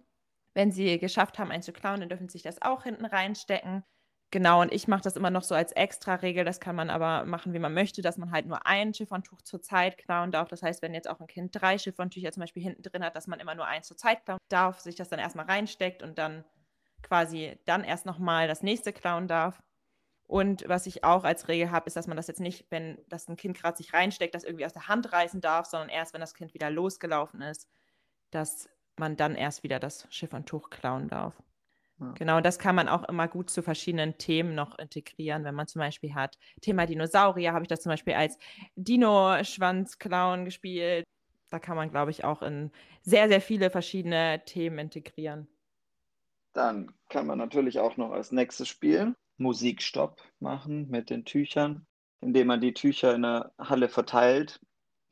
Wenn 0.53 0.71
sie 0.71 0.97
geschafft 0.97 1.39
haben, 1.39 1.51
einen 1.51 1.61
zu 1.61 1.71
klauen, 1.71 1.99
dann 1.99 2.09
dürfen 2.09 2.27
sie 2.27 2.33
sich 2.33 2.43
das 2.43 2.61
auch 2.61 2.83
hinten 2.83 3.05
reinstecken. 3.05 3.83
Genau, 4.31 4.61
und 4.61 4.71
ich 4.71 4.87
mache 4.87 5.01
das 5.01 5.15
immer 5.15 5.31
noch 5.31 5.43
so 5.43 5.55
als 5.55 5.71
Extra-Regel. 5.71 6.45
Das 6.45 6.59
kann 6.59 6.75
man 6.75 6.89
aber 6.89 7.25
machen, 7.25 7.53
wie 7.53 7.59
man 7.59 7.73
möchte, 7.73 8.01
dass 8.01 8.17
man 8.17 8.31
halt 8.31 8.45
nur 8.45 8.65
ein 8.67 8.93
Chiffontuch 8.93 9.41
zur 9.41 9.61
Zeit 9.61 9.97
klauen 9.97 10.31
darf. 10.31 10.49
Das 10.49 10.61
heißt, 10.61 10.81
wenn 10.81 10.93
jetzt 10.93 11.09
auch 11.09 11.19
ein 11.19 11.27
Kind 11.27 11.49
drei 11.59 11.77
Chiffontücher 11.77 12.31
zum 12.31 12.41
Beispiel 12.41 12.61
hinten 12.61 12.83
drin 12.83 13.03
hat, 13.03 13.15
dass 13.15 13.27
man 13.27 13.39
immer 13.39 13.55
nur 13.55 13.65
eins 13.65 13.87
zur 13.87 13.97
Zeit 13.97 14.23
klauen 14.25 14.39
darf, 14.49 14.79
sich 14.79 14.95
das 14.95 15.09
dann 15.09 15.19
erstmal 15.19 15.45
reinsteckt 15.45 16.03
und 16.03 16.17
dann 16.19 16.43
quasi 17.01 17.57
dann 17.65 17.83
erst 17.83 18.05
nochmal 18.05 18.47
das 18.47 18.63
nächste 18.63 18.93
klauen 18.93 19.27
darf. 19.27 19.61
Und 20.27 20.63
was 20.67 20.85
ich 20.85 21.03
auch 21.03 21.23
als 21.23 21.47
Regel 21.47 21.71
habe, 21.71 21.87
ist, 21.87 21.95
dass 21.95 22.05
man 22.05 22.15
das 22.15 22.27
jetzt 22.27 22.39
nicht, 22.39 22.67
wenn 22.69 22.99
das 23.07 23.27
ein 23.27 23.35
Kind 23.35 23.57
gerade 23.57 23.77
sich 23.77 23.93
reinsteckt, 23.93 24.35
das 24.35 24.43
irgendwie 24.43 24.65
aus 24.65 24.73
der 24.73 24.87
Hand 24.87 25.11
reißen 25.11 25.41
darf, 25.41 25.65
sondern 25.65 25.89
erst, 25.89 26.13
wenn 26.13 26.21
das 26.21 26.35
Kind 26.35 26.53
wieder 26.53 26.69
losgelaufen 26.69 27.41
ist, 27.41 27.67
dass 28.29 28.69
man 28.95 29.17
dann 29.17 29.35
erst 29.35 29.63
wieder 29.63 29.79
das 29.79 30.07
Chiffontuch 30.09 30.69
klauen 30.69 31.07
darf. 31.07 31.41
Ja. 31.99 32.11
Genau, 32.13 32.41
das 32.41 32.59
kann 32.59 32.75
man 32.75 32.87
auch 32.87 33.03
immer 33.09 33.27
gut 33.27 33.49
zu 33.49 33.61
verschiedenen 33.61 34.17
Themen 34.17 34.55
noch 34.55 34.77
integrieren. 34.77 35.43
Wenn 35.43 35.55
man 35.55 35.67
zum 35.67 35.79
Beispiel 35.79 36.13
hat, 36.13 36.37
Thema 36.61 36.85
Dinosaurier, 36.85 37.53
habe 37.53 37.63
ich 37.63 37.67
das 37.67 37.81
zum 37.81 37.89
Beispiel 37.89 38.13
als 38.13 38.37
Dino-Schwanz-Clown 38.75 40.45
gespielt. 40.45 41.05
Da 41.49 41.59
kann 41.59 41.75
man, 41.75 41.89
glaube 41.89 42.11
ich, 42.11 42.23
auch 42.23 42.41
in 42.41 42.71
sehr, 43.01 43.27
sehr 43.27 43.41
viele 43.41 43.69
verschiedene 43.69 44.43
Themen 44.45 44.77
integrieren. 44.79 45.47
Dann 46.59 46.93
kann 47.09 47.25
man 47.25 47.37
natürlich 47.37 47.79
auch 47.79 47.97
noch 47.97 48.11
als 48.11 48.31
nächstes 48.31 48.67
Spiel 48.67 49.15
Musikstopp 49.37 50.21
machen 50.39 50.89
mit 50.89 51.09
den 51.09 51.23
Tüchern, 51.23 51.87
indem 52.19 52.47
man 52.47 52.61
die 52.61 52.73
Tücher 52.73 53.15
in 53.15 53.21
der 53.21 53.53
Halle 53.57 53.89
verteilt. 53.89 54.59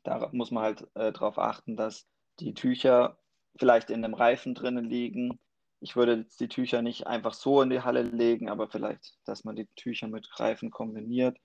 Da 0.04 0.28
muss 0.32 0.50
man 0.50 0.62
halt 0.62 0.82
äh, 0.94 1.12
darauf 1.12 1.38
achten, 1.38 1.76
dass 1.76 2.06
die 2.40 2.54
Tücher 2.54 3.18
vielleicht 3.56 3.90
in 3.90 4.04
einem 4.04 4.14
Reifen 4.14 4.54
drinnen 4.54 4.84
liegen 4.84 5.40
ich 5.80 5.96
würde 5.96 6.14
jetzt 6.14 6.40
die 6.40 6.48
Tücher 6.48 6.82
nicht 6.82 7.06
einfach 7.06 7.34
so 7.34 7.62
in 7.62 7.70
die 7.70 7.82
Halle 7.82 8.02
legen, 8.02 8.48
aber 8.48 8.68
vielleicht, 8.68 9.16
dass 9.24 9.44
man 9.44 9.56
die 9.56 9.68
Tücher 9.76 10.08
mit 10.08 10.28
Reifen 10.38 10.70
kombiniert. 10.70 11.38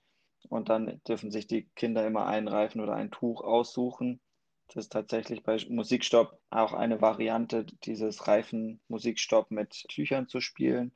Und 0.48 0.68
dann 0.68 1.00
dürfen 1.08 1.30
sich 1.30 1.46
die 1.46 1.68
Kinder 1.76 2.06
immer 2.06 2.26
einen 2.26 2.48
Reifen 2.48 2.80
oder 2.80 2.94
ein 2.94 3.10
Tuch 3.10 3.42
aussuchen. 3.42 4.20
Das 4.68 4.76
ist 4.76 4.92
tatsächlich 4.92 5.42
bei 5.42 5.58
Musikstopp 5.68 6.40
auch 6.50 6.72
eine 6.72 7.00
Variante, 7.00 7.64
dieses 7.84 8.26
Reifen-Musikstopp 8.26 9.50
mit 9.50 9.84
Tüchern 9.88 10.28
zu 10.28 10.40
spielen. 10.40 10.92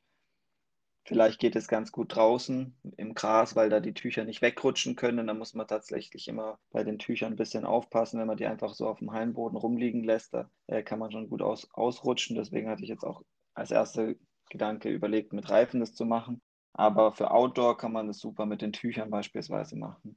Vielleicht 1.05 1.39
geht 1.39 1.55
es 1.55 1.67
ganz 1.67 1.91
gut 1.91 2.15
draußen 2.15 2.75
im 2.97 3.15
Gras, 3.15 3.55
weil 3.55 3.69
da 3.69 3.79
die 3.79 3.95
Tücher 3.95 4.25
nicht 4.25 4.43
wegrutschen 4.43 4.95
können. 4.95 5.25
Da 5.25 5.33
muss 5.33 5.55
man 5.55 5.67
tatsächlich 5.67 6.27
immer 6.27 6.59
bei 6.69 6.83
den 6.83 6.99
Tüchern 6.99 7.33
ein 7.33 7.37
bisschen 7.37 7.65
aufpassen. 7.65 8.19
Wenn 8.19 8.27
man 8.27 8.37
die 8.37 8.45
einfach 8.45 8.75
so 8.75 8.87
auf 8.87 8.99
dem 8.99 9.11
Hallenboden 9.11 9.57
rumliegen 9.57 10.03
lässt, 10.03 10.33
da 10.35 10.51
äh, 10.67 10.83
kann 10.83 10.99
man 10.99 11.11
schon 11.11 11.29
gut 11.29 11.41
aus, 11.41 11.67
ausrutschen. 11.73 12.35
Deswegen 12.35 12.69
hatte 12.69 12.83
ich 12.83 12.89
jetzt 12.89 13.03
auch 13.03 13.23
als 13.55 13.71
erster 13.71 14.13
Gedanke 14.51 14.89
überlegt, 14.89 15.33
mit 15.33 15.49
Reifen 15.49 15.79
das 15.79 15.95
zu 15.95 16.05
machen. 16.05 16.41
Aber 16.73 17.11
für 17.11 17.31
Outdoor 17.31 17.77
kann 17.77 17.91
man 17.91 18.07
das 18.07 18.19
super 18.19 18.45
mit 18.45 18.61
den 18.61 18.73
Tüchern 18.73 19.09
beispielsweise 19.09 19.75
machen. 19.77 20.15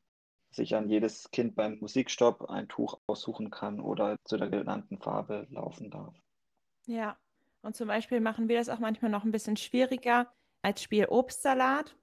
Sich 0.52 0.74
an 0.74 0.88
jedes 0.88 1.30
Kind 1.30 1.56
beim 1.56 1.78
Musikstopp 1.80 2.50
ein 2.50 2.68
Tuch 2.68 3.00
aussuchen 3.06 3.50
kann 3.50 3.80
oder 3.80 4.16
zu 4.24 4.36
der 4.36 4.48
genannten 4.48 4.98
Farbe 4.98 5.46
laufen 5.50 5.90
darf. 5.90 6.14
Ja, 6.86 7.16
und 7.62 7.76
zum 7.76 7.88
Beispiel 7.88 8.20
machen 8.20 8.48
wir 8.48 8.58
das 8.58 8.68
auch 8.68 8.78
manchmal 8.78 9.10
noch 9.10 9.24
ein 9.24 9.32
bisschen 9.32 9.56
schwieriger 9.56 10.32
als 10.62 10.82
Spiel 10.82 11.06
Obstsalat. 11.06 11.96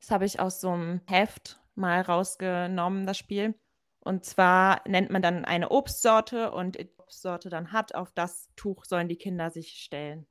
Das 0.00 0.10
habe 0.10 0.26
ich 0.26 0.38
aus 0.38 0.60
so 0.60 0.70
einem 0.70 1.00
Heft 1.06 1.60
mal 1.74 2.00
rausgenommen, 2.00 3.06
das 3.06 3.18
Spiel. 3.18 3.54
Und 4.00 4.24
zwar 4.24 4.82
nennt 4.86 5.10
man 5.10 5.22
dann 5.22 5.44
eine 5.44 5.70
Obstsorte 5.70 6.52
und 6.52 6.78
die 6.78 6.90
Obstsorte 6.98 7.50
dann 7.50 7.72
hat, 7.72 7.94
auf 7.94 8.12
das 8.12 8.48
Tuch 8.54 8.84
sollen 8.84 9.08
die 9.08 9.16
Kinder 9.16 9.50
sich 9.50 9.82
stellen. 9.82 10.26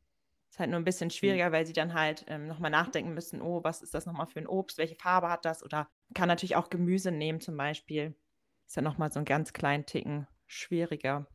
Ist 0.50 0.60
halt 0.60 0.70
nur 0.70 0.80
ein 0.80 0.86
bisschen 0.86 1.10
schwieriger, 1.10 1.52
weil 1.52 1.66
sie 1.66 1.74
dann 1.74 1.94
halt 1.94 2.26
ähm, 2.28 2.48
nochmal 2.48 2.72
nachdenken 2.72 3.14
müssen, 3.14 3.42
oh, 3.42 3.64
was 3.64 3.82
ist 3.82 3.94
das 3.94 4.06
nochmal 4.06 4.28
für 4.28 4.40
ein 4.40 4.48
Obst, 4.48 4.78
welche 4.78 4.96
Farbe 4.96 5.30
hat 5.30 5.46
das? 5.46 5.64
Oder 5.64 5.90
kann 6.14 6.28
natürlich 6.28 6.56
auch 6.56 6.70
Gemüse 6.70 7.12
nehmen 7.12 7.42
zum 7.42 7.58
Beispiel. 7.58 8.16
Ist 8.66 8.76
ja 8.76 8.82
nochmal 8.82 9.12
so 9.12 9.20
einen 9.20 9.26
ganz 9.26 9.54
kleinen 9.54 9.86
Ticken 9.86 10.28
schwieriger. 10.46 11.28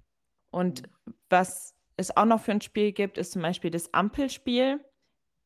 Und 0.50 0.82
was 1.28 1.74
es 1.96 2.16
auch 2.16 2.24
noch 2.24 2.40
für 2.40 2.52
ein 2.52 2.60
Spiel 2.60 2.92
gibt, 2.92 3.18
ist 3.18 3.32
zum 3.32 3.42
Beispiel 3.42 3.70
das 3.70 3.92
Ampelspiel. 3.94 4.84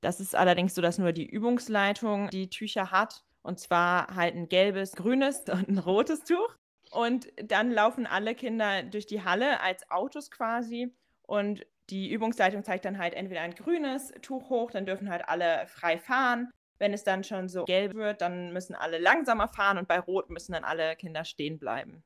Das 0.00 0.20
ist 0.20 0.34
allerdings 0.34 0.74
so, 0.74 0.82
dass 0.82 0.98
nur 0.98 1.12
die 1.12 1.26
Übungsleitung 1.26 2.28
die 2.30 2.50
Tücher 2.50 2.90
hat. 2.90 3.24
Und 3.42 3.60
zwar 3.60 4.14
halt 4.14 4.34
ein 4.34 4.48
gelbes, 4.48 4.92
grünes 4.92 5.40
und 5.52 5.68
ein 5.68 5.78
rotes 5.78 6.24
Tuch. 6.24 6.56
Und 6.90 7.28
dann 7.42 7.70
laufen 7.70 8.06
alle 8.06 8.34
Kinder 8.34 8.82
durch 8.84 9.06
die 9.06 9.24
Halle 9.24 9.60
als 9.60 9.90
Autos 9.90 10.30
quasi. 10.30 10.94
Und 11.22 11.66
die 11.90 12.10
Übungsleitung 12.10 12.64
zeigt 12.64 12.84
dann 12.84 12.98
halt 12.98 13.14
entweder 13.14 13.42
ein 13.42 13.54
grünes 13.54 14.12
Tuch 14.22 14.50
hoch, 14.50 14.70
dann 14.70 14.86
dürfen 14.86 15.08
halt 15.08 15.28
alle 15.28 15.66
frei 15.68 15.98
fahren. 15.98 16.50
Wenn 16.78 16.92
es 16.92 17.04
dann 17.04 17.24
schon 17.24 17.48
so 17.48 17.64
gelb 17.64 17.94
wird, 17.94 18.20
dann 18.20 18.52
müssen 18.52 18.74
alle 18.74 18.98
langsamer 18.98 19.48
fahren 19.48 19.78
und 19.78 19.88
bei 19.88 19.98
Rot 19.98 20.30
müssen 20.30 20.52
dann 20.52 20.64
alle 20.64 20.96
Kinder 20.96 21.24
stehen 21.24 21.58
bleiben. 21.58 22.02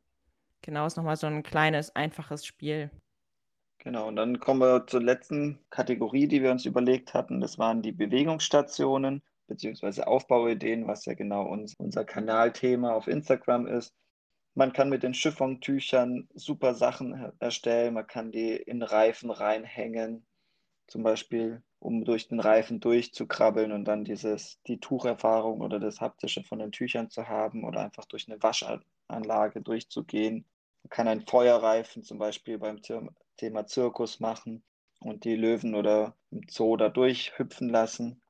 Genau, 0.62 0.86
ist 0.86 0.96
nochmal 0.96 1.16
so 1.16 1.26
ein 1.26 1.42
kleines, 1.42 1.94
einfaches 1.96 2.46
Spiel. 2.46 2.90
Genau, 3.78 4.08
und 4.08 4.16
dann 4.16 4.40
kommen 4.40 4.60
wir 4.60 4.86
zur 4.86 5.02
letzten 5.02 5.58
Kategorie, 5.70 6.28
die 6.28 6.42
wir 6.42 6.50
uns 6.50 6.66
überlegt 6.66 7.14
hatten. 7.14 7.40
Das 7.40 7.58
waren 7.58 7.80
die 7.80 7.92
Bewegungsstationen 7.92 9.22
bzw. 9.46 10.02
Aufbauideen, 10.02 10.86
was 10.86 11.06
ja 11.06 11.14
genau 11.14 11.46
uns, 11.46 11.74
unser 11.78 12.04
Kanalthema 12.04 12.92
auf 12.92 13.08
Instagram 13.08 13.66
ist. 13.66 13.94
Man 14.54 14.74
kann 14.74 14.90
mit 14.90 15.02
den 15.02 15.14
Chiffontüchern 15.14 16.28
super 16.34 16.74
Sachen 16.74 17.32
erstellen. 17.38 17.94
Man 17.94 18.06
kann 18.06 18.32
die 18.32 18.56
in 18.56 18.82
Reifen 18.82 19.30
reinhängen, 19.30 20.26
zum 20.86 21.02
Beispiel, 21.02 21.62
um 21.80 22.04
durch 22.04 22.28
den 22.28 22.40
Reifen 22.40 22.78
durchzukrabbeln 22.78 23.72
und 23.72 23.86
dann 23.86 24.04
dieses, 24.04 24.60
die 24.66 24.78
Tucherfahrung 24.78 25.62
oder 25.62 25.80
das 25.80 26.00
Haptische 26.00 26.44
von 26.44 26.58
den 26.58 26.72
Tüchern 26.72 27.10
zu 27.10 27.26
haben 27.26 27.64
oder 27.64 27.80
einfach 27.80 28.04
durch 28.04 28.28
eine 28.28 28.40
Waschanlage 28.42 29.62
durchzugehen. 29.62 30.44
Man 30.82 30.90
kann 30.90 31.08
einen 31.08 31.26
Feuerreifen 31.26 32.02
zum 32.02 32.18
Beispiel 32.18 32.58
beim 32.58 32.80
Thema 33.36 33.66
Zirkus 33.66 34.20
machen 34.20 34.62
und 35.00 35.24
die 35.24 35.36
Löwen 35.36 35.74
oder 35.74 36.14
im 36.30 36.42
Zoo 36.48 36.76
da 36.76 36.90
durchhüpfen 36.90 37.70
lassen. 37.70 38.20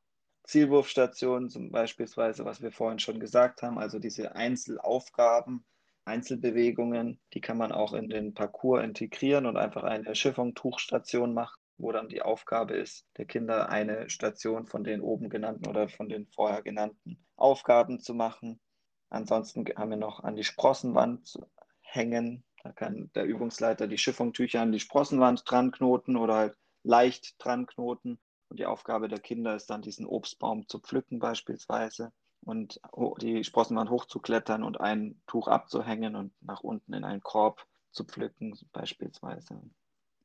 Zielwurfstationen, 0.44 1.48
zum 1.48 1.70
beispielsweise, 1.70 2.44
was 2.44 2.62
wir 2.62 2.72
vorhin 2.72 2.98
schon 2.98 3.20
gesagt 3.20 3.62
haben, 3.62 3.78
also 3.78 3.98
diese 3.98 4.34
Einzelaufgaben, 4.34 5.64
Einzelbewegungen, 6.04 7.20
die 7.34 7.40
kann 7.40 7.58
man 7.58 7.72
auch 7.72 7.92
in 7.92 8.08
den 8.08 8.34
Parcours 8.34 8.82
integrieren 8.82 9.46
und 9.46 9.56
einfach 9.56 9.84
eine 9.84 10.14
Schiffung-Tuchstation 10.14 11.34
machen, 11.34 11.59
wo 11.80 11.92
dann 11.92 12.08
die 12.08 12.22
Aufgabe 12.22 12.74
ist, 12.74 13.06
der 13.16 13.24
Kinder 13.24 13.68
eine 13.70 14.10
Station 14.10 14.66
von 14.66 14.84
den 14.84 15.00
oben 15.00 15.28
genannten 15.28 15.68
oder 15.68 15.88
von 15.88 16.08
den 16.08 16.26
vorher 16.26 16.62
genannten 16.62 17.24
Aufgaben 17.36 18.00
zu 18.00 18.14
machen. 18.14 18.60
Ansonsten 19.08 19.64
haben 19.76 19.90
wir 19.90 19.96
noch 19.96 20.22
an 20.22 20.36
die 20.36 20.44
Sprossenwand 20.44 21.38
hängen 21.82 22.44
da 22.62 22.72
kann 22.72 23.10
der 23.14 23.24
Übungsleiter 23.24 23.86
die 23.86 23.98
Schiffungtücher 23.98 24.60
an 24.60 24.72
die 24.72 24.80
Sprossenwand 24.80 25.42
dran 25.46 25.70
knoten 25.70 26.16
oder 26.16 26.34
halt 26.34 26.56
leicht 26.82 27.36
dran 27.38 27.66
knoten. 27.66 28.20
Und 28.48 28.58
die 28.58 28.66
Aufgabe 28.66 29.08
der 29.08 29.20
Kinder 29.20 29.54
ist 29.54 29.70
dann, 29.70 29.82
diesen 29.82 30.06
Obstbaum 30.06 30.66
zu 30.68 30.80
pflücken 30.80 31.20
beispielsweise 31.20 32.12
und 32.42 32.80
die 33.20 33.44
Sprossenwand 33.44 33.90
hochzuklettern 33.90 34.64
und 34.64 34.80
ein 34.80 35.20
Tuch 35.26 35.46
abzuhängen 35.46 36.16
und 36.16 36.32
nach 36.42 36.60
unten 36.60 36.92
in 36.92 37.04
einen 37.04 37.22
Korb 37.22 37.66
zu 37.92 38.04
pflücken 38.04 38.58
beispielsweise. 38.72 39.60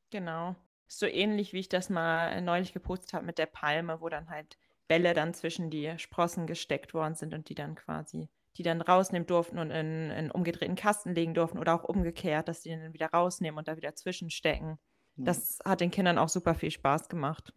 Genau. 0.10 0.56
So 0.88 1.06
ähnlich 1.06 1.54
wie 1.54 1.60
ich 1.60 1.70
das 1.70 1.90
mal 1.90 2.42
neulich 2.42 2.74
gepostet 2.74 3.14
habe 3.14 3.26
mit 3.26 3.38
der 3.38 3.48
Palme, 3.48 4.02
wo 4.02 4.10
dann 4.10 4.30
halt 4.30 4.58
Bälle 4.88 5.14
dann 5.14 5.34
zwischen 5.34 5.70
die 5.70 5.98
Sprossen 5.98 6.48
gesteckt 6.48 6.94
worden 6.94 7.16
sind 7.16 7.34
und 7.34 7.50
die 7.50 7.56
dann 7.56 7.76
quasi 7.76 8.30
die 8.58 8.64
dann 8.64 8.82
rausnehmen 8.82 9.28
durften 9.28 9.60
und 9.60 9.70
in, 9.72 10.12
einen 10.12 10.32
umgedrehten 10.32 10.76
Kasten 10.76 11.14
legen 11.14 11.34
durften 11.34 11.60
oder 11.60 11.76
auch 11.76 11.84
umgekehrt, 11.84 12.48
dass 12.48 12.62
die 12.62 12.70
dann 12.70 12.94
wieder 12.94 13.08
rausnehmen 13.08 13.58
und 13.58 13.68
da 13.68 13.76
wieder 13.76 13.96
zwischenstecken. 13.96 14.80
Mhm. 15.16 15.26
Das 15.26 15.60
hat 15.66 15.82
den 15.82 15.92
Kindern 15.92 16.18
auch 16.18 16.30
super 16.30 16.56
viel 16.56 16.72
Spaß 16.72 17.10
gemacht. 17.10 17.54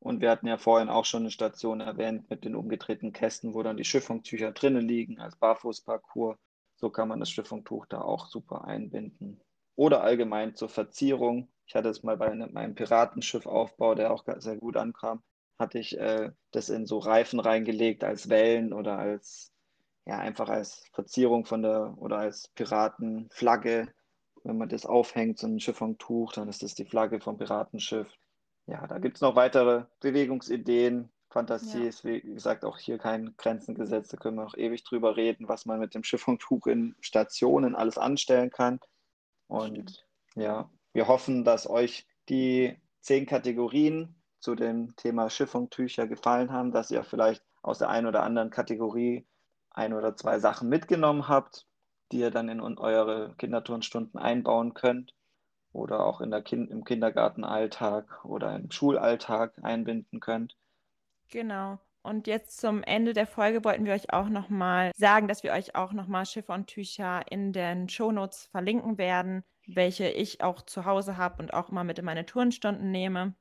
Und 0.00 0.20
wir 0.20 0.30
hatten 0.30 0.46
ja 0.46 0.58
vorhin 0.58 0.88
auch 0.88 1.04
schon 1.04 1.22
eine 1.22 1.32
Station 1.32 1.80
erwähnt 1.80 2.30
mit 2.30 2.44
den 2.44 2.54
umgedrehten 2.54 3.12
Kästen, 3.12 3.54
wo 3.54 3.62
dann 3.64 3.76
die 3.76 3.84
Schiffungtücher 3.84 4.52
drinnen 4.52 4.86
liegen 4.86 5.18
als 5.18 5.34
Barfußparcours. 5.36 6.38
So 6.76 6.90
kann 6.90 7.08
man 7.08 7.18
das 7.18 7.30
Schiffungtuch 7.30 7.86
da 7.86 8.00
auch 8.00 8.26
super 8.26 8.64
einbinden. 8.64 9.40
Oder 9.74 10.02
allgemein 10.02 10.54
zur 10.54 10.68
Verzierung. 10.68 11.48
Ich 11.68 11.74
hatte 11.76 11.88
es 11.90 12.02
mal 12.02 12.16
bei 12.16 12.34
meinem 12.34 12.74
Piratenschiffaufbau, 12.74 13.94
der 13.94 14.12
auch 14.12 14.24
sehr 14.38 14.56
gut 14.56 14.76
ankam, 14.76 15.22
hatte 15.58 15.78
ich 15.78 15.96
äh, 15.98 16.32
das 16.50 16.70
in 16.70 16.86
so 16.86 16.98
Reifen 16.98 17.38
reingelegt 17.38 18.02
als 18.02 18.28
Wellen 18.28 18.72
oder 18.72 18.98
als 18.98 19.52
ja, 20.06 20.18
einfach 20.18 20.48
als 20.48 20.84
Verzierung 20.92 21.44
von 21.44 21.62
der 21.62 21.94
oder 21.98 22.18
als 22.18 22.48
Piratenflagge 22.54 23.92
wenn 24.44 24.56
man 24.56 24.68
das 24.68 24.86
aufhängt, 24.86 25.38
so 25.38 25.46
ein 25.46 25.58
Chiffontuch, 25.58 26.32
dann 26.32 26.48
ist 26.48 26.62
das 26.62 26.74
die 26.74 26.86
Flagge 26.86 27.20
vom 27.20 27.36
Piratenschiff. 27.36 28.08
Ja, 28.66 28.86
da 28.86 28.98
gibt 28.98 29.16
es 29.16 29.20
noch 29.20 29.36
weitere 29.36 29.84
Bewegungsideen. 30.00 31.10
Fantasie 31.30 31.82
Ja. 31.82 31.88
ist, 31.88 32.04
wie 32.04 32.20
gesagt, 32.20 32.64
auch 32.64 32.78
hier 32.78 32.96
kein 32.98 33.34
Grenzen 33.36 33.74
gesetzt. 33.74 34.12
Da 34.12 34.16
können 34.16 34.36
wir 34.36 34.46
auch 34.46 34.56
ewig 34.56 34.84
drüber 34.84 35.16
reden, 35.16 35.48
was 35.48 35.66
man 35.66 35.78
mit 35.78 35.94
dem 35.94 36.02
Chiffontuch 36.02 36.66
in 36.66 36.96
Stationen 37.00 37.74
alles 37.74 37.98
anstellen 37.98 38.50
kann. 38.50 38.80
Und 39.46 40.06
ja, 40.34 40.70
wir 40.92 41.08
hoffen, 41.08 41.44
dass 41.44 41.68
euch 41.68 42.06
die 42.28 42.76
zehn 43.00 43.26
Kategorien 43.26 44.14
zu 44.40 44.54
dem 44.54 44.94
Thema 44.96 45.28
Chiffontücher 45.28 46.06
gefallen 46.06 46.52
haben, 46.52 46.72
dass 46.72 46.90
ihr 46.90 47.04
vielleicht 47.04 47.42
aus 47.62 47.78
der 47.78 47.90
einen 47.90 48.06
oder 48.06 48.22
anderen 48.22 48.50
Kategorie 48.50 49.26
ein 49.70 49.92
oder 49.92 50.16
zwei 50.16 50.38
Sachen 50.38 50.68
mitgenommen 50.68 51.28
habt, 51.28 51.66
die 52.12 52.18
ihr 52.18 52.30
dann 52.30 52.48
in 52.48 52.60
eure 52.60 53.34
Kinderturnstunden 53.38 54.18
einbauen 54.18 54.74
könnt 54.74 55.14
oder 55.72 56.04
auch 56.04 56.20
in 56.20 56.30
der 56.30 56.42
kind 56.42 56.70
im 56.70 56.84
Kindergartenalltag 56.84 58.24
oder 58.24 58.54
im 58.56 58.70
Schulalltag 58.70 59.52
einbinden 59.62 60.20
könnt. 60.20 60.56
Genau. 61.30 61.78
Und 62.02 62.26
jetzt 62.26 62.58
zum 62.58 62.82
Ende 62.82 63.12
der 63.12 63.26
Folge 63.26 63.64
wollten 63.64 63.84
wir 63.84 63.92
euch 63.92 64.12
auch 64.12 64.28
nochmal 64.28 64.92
sagen, 64.96 65.28
dass 65.28 65.42
wir 65.42 65.52
euch 65.52 65.74
auch 65.74 65.92
nochmal 65.92 66.24
Chiffontücher 66.24 67.22
in 67.30 67.52
den 67.52 67.88
Shownotes 67.88 68.46
verlinken 68.46 68.96
werden, 68.96 69.44
welche 69.68 70.08
ich 70.08 70.42
auch 70.42 70.62
zu 70.62 70.84
Hause 70.84 71.16
habe 71.16 71.42
und 71.42 71.52
auch 71.52 71.68
immer 71.68 71.84
mit 71.84 71.98
in 71.98 72.04
meine 72.04 72.26
Turnstunden 72.26 72.90
nehme. 72.90 73.34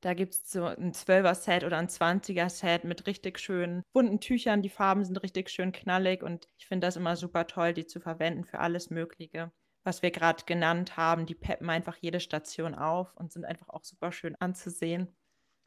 Da 0.00 0.14
gibt 0.14 0.34
es 0.34 0.50
so 0.50 0.64
ein 0.64 0.92
12er-Set 0.92 1.64
oder 1.64 1.78
ein 1.78 1.88
20er-Set 1.88 2.84
mit 2.84 3.06
richtig 3.06 3.38
schönen 3.38 3.82
bunten 3.92 4.20
Tüchern. 4.20 4.62
Die 4.62 4.68
Farben 4.68 5.04
sind 5.04 5.22
richtig 5.22 5.48
schön 5.50 5.72
knallig 5.72 6.22
und 6.22 6.48
ich 6.56 6.66
finde 6.66 6.86
das 6.86 6.96
immer 6.96 7.16
super 7.16 7.46
toll, 7.46 7.72
die 7.72 7.86
zu 7.86 8.00
verwenden 8.00 8.44
für 8.44 8.58
alles 8.58 8.90
Mögliche, 8.90 9.52
was 9.84 10.02
wir 10.02 10.10
gerade 10.10 10.44
genannt 10.44 10.96
haben. 10.96 11.26
Die 11.26 11.34
peppen 11.34 11.70
einfach 11.70 11.96
jede 11.96 12.20
Station 12.20 12.74
auf 12.74 13.14
und 13.16 13.32
sind 13.32 13.44
einfach 13.44 13.68
auch 13.68 13.84
super 13.84 14.10
schön 14.10 14.34
anzusehen. 14.40 15.14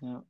Ja. 0.01 0.25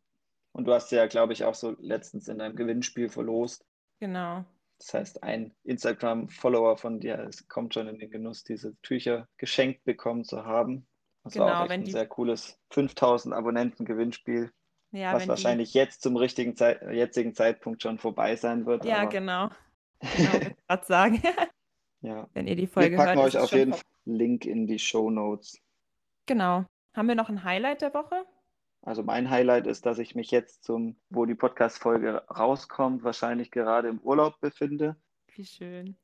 Und 0.52 0.66
du 0.66 0.74
hast 0.74 0.92
ja, 0.92 1.06
glaube 1.08 1.34
ich, 1.34 1.44
auch 1.44 1.56
so 1.56 1.76
letztens 1.80 2.28
in 2.28 2.38
deinem 2.38 2.56
Gewinnspiel 2.56 3.10
verlost. 3.10 3.66
Genau. 4.00 4.46
Das 4.80 4.94
heißt, 4.94 5.24
ein 5.24 5.54
Instagram-Follower 5.64 6.78
von 6.78 7.00
dir 7.00 7.20
es 7.30 7.48
kommt 7.48 7.74
schon 7.74 7.88
in 7.88 7.98
den 8.00 8.12
Genuss, 8.12 8.44
diese 8.44 8.76
Tücher 8.82 9.28
geschenkt 9.38 9.84
bekommen 9.86 10.26
zu 10.26 10.46
haben. 10.46 10.86
Das 11.24 11.38
war 11.38 11.48
Genau, 11.48 11.58
auch 11.58 11.62
echt 11.64 11.70
wenn 11.72 11.82
ein 11.82 11.86
die- 11.86 11.92
sehr 11.92 12.08
cooles 12.08 12.60
5000 12.72 13.34
Abonnenten-Gewinnspiel, 13.34 14.52
Ja, 14.92 15.14
was 15.14 15.22
wenn 15.22 15.24
die- 15.24 15.30
wahrscheinlich 15.30 15.74
jetzt 15.74 16.02
zum 16.02 16.18
richtigen 16.18 16.56
Zeit, 16.56 16.82
jetzigen 16.92 17.34
Zeitpunkt 17.34 17.82
schon 17.82 17.98
vorbei 18.00 18.36
sein 18.36 18.66
wird. 18.66 18.86
Ja, 18.86 18.98
aber, 19.02 19.10
genau. 19.10 19.50
Genau, 20.18 20.52
gerade 20.68 20.86
sagen. 20.86 21.24
Ja. 22.02 22.28
Wenn 22.34 22.48
ihr 22.48 22.56
die 22.56 22.64
Wir 22.64 22.68
Folge 22.70 22.98
packen 22.98 23.20
hört. 23.20 23.34
euch 23.36 23.38
auf 23.42 23.52
jeden 23.54 23.74
Fall 23.74 23.82
Link 24.04 24.46
in 24.46 24.68
die 24.68 24.78
Show 24.78 25.10
Notes. 25.10 25.58
Genau. 26.28 26.66
Haben 26.94 27.08
wir 27.08 27.16
noch 27.16 27.30
ein 27.30 27.44
Highlight 27.44 27.82
der 27.82 27.94
Woche? 27.94 28.26
Also 28.86 29.02
mein 29.02 29.32
Highlight 29.32 29.66
ist, 29.66 29.88
dass 29.88 29.98
ich 29.98 30.14
mich 30.14 30.30
jetzt 30.30 30.64
zum, 30.64 30.96
wo 31.10 31.26
die 31.26 31.34
Podcast-Folge 31.34 32.24
rauskommt, 32.30 33.04
wahrscheinlich 33.04 33.50
gerade 33.50 33.88
im 33.90 34.00
Urlaub 34.00 34.40
befinde. 34.40 34.96
Wie 35.34 35.44
schön. 35.44 35.98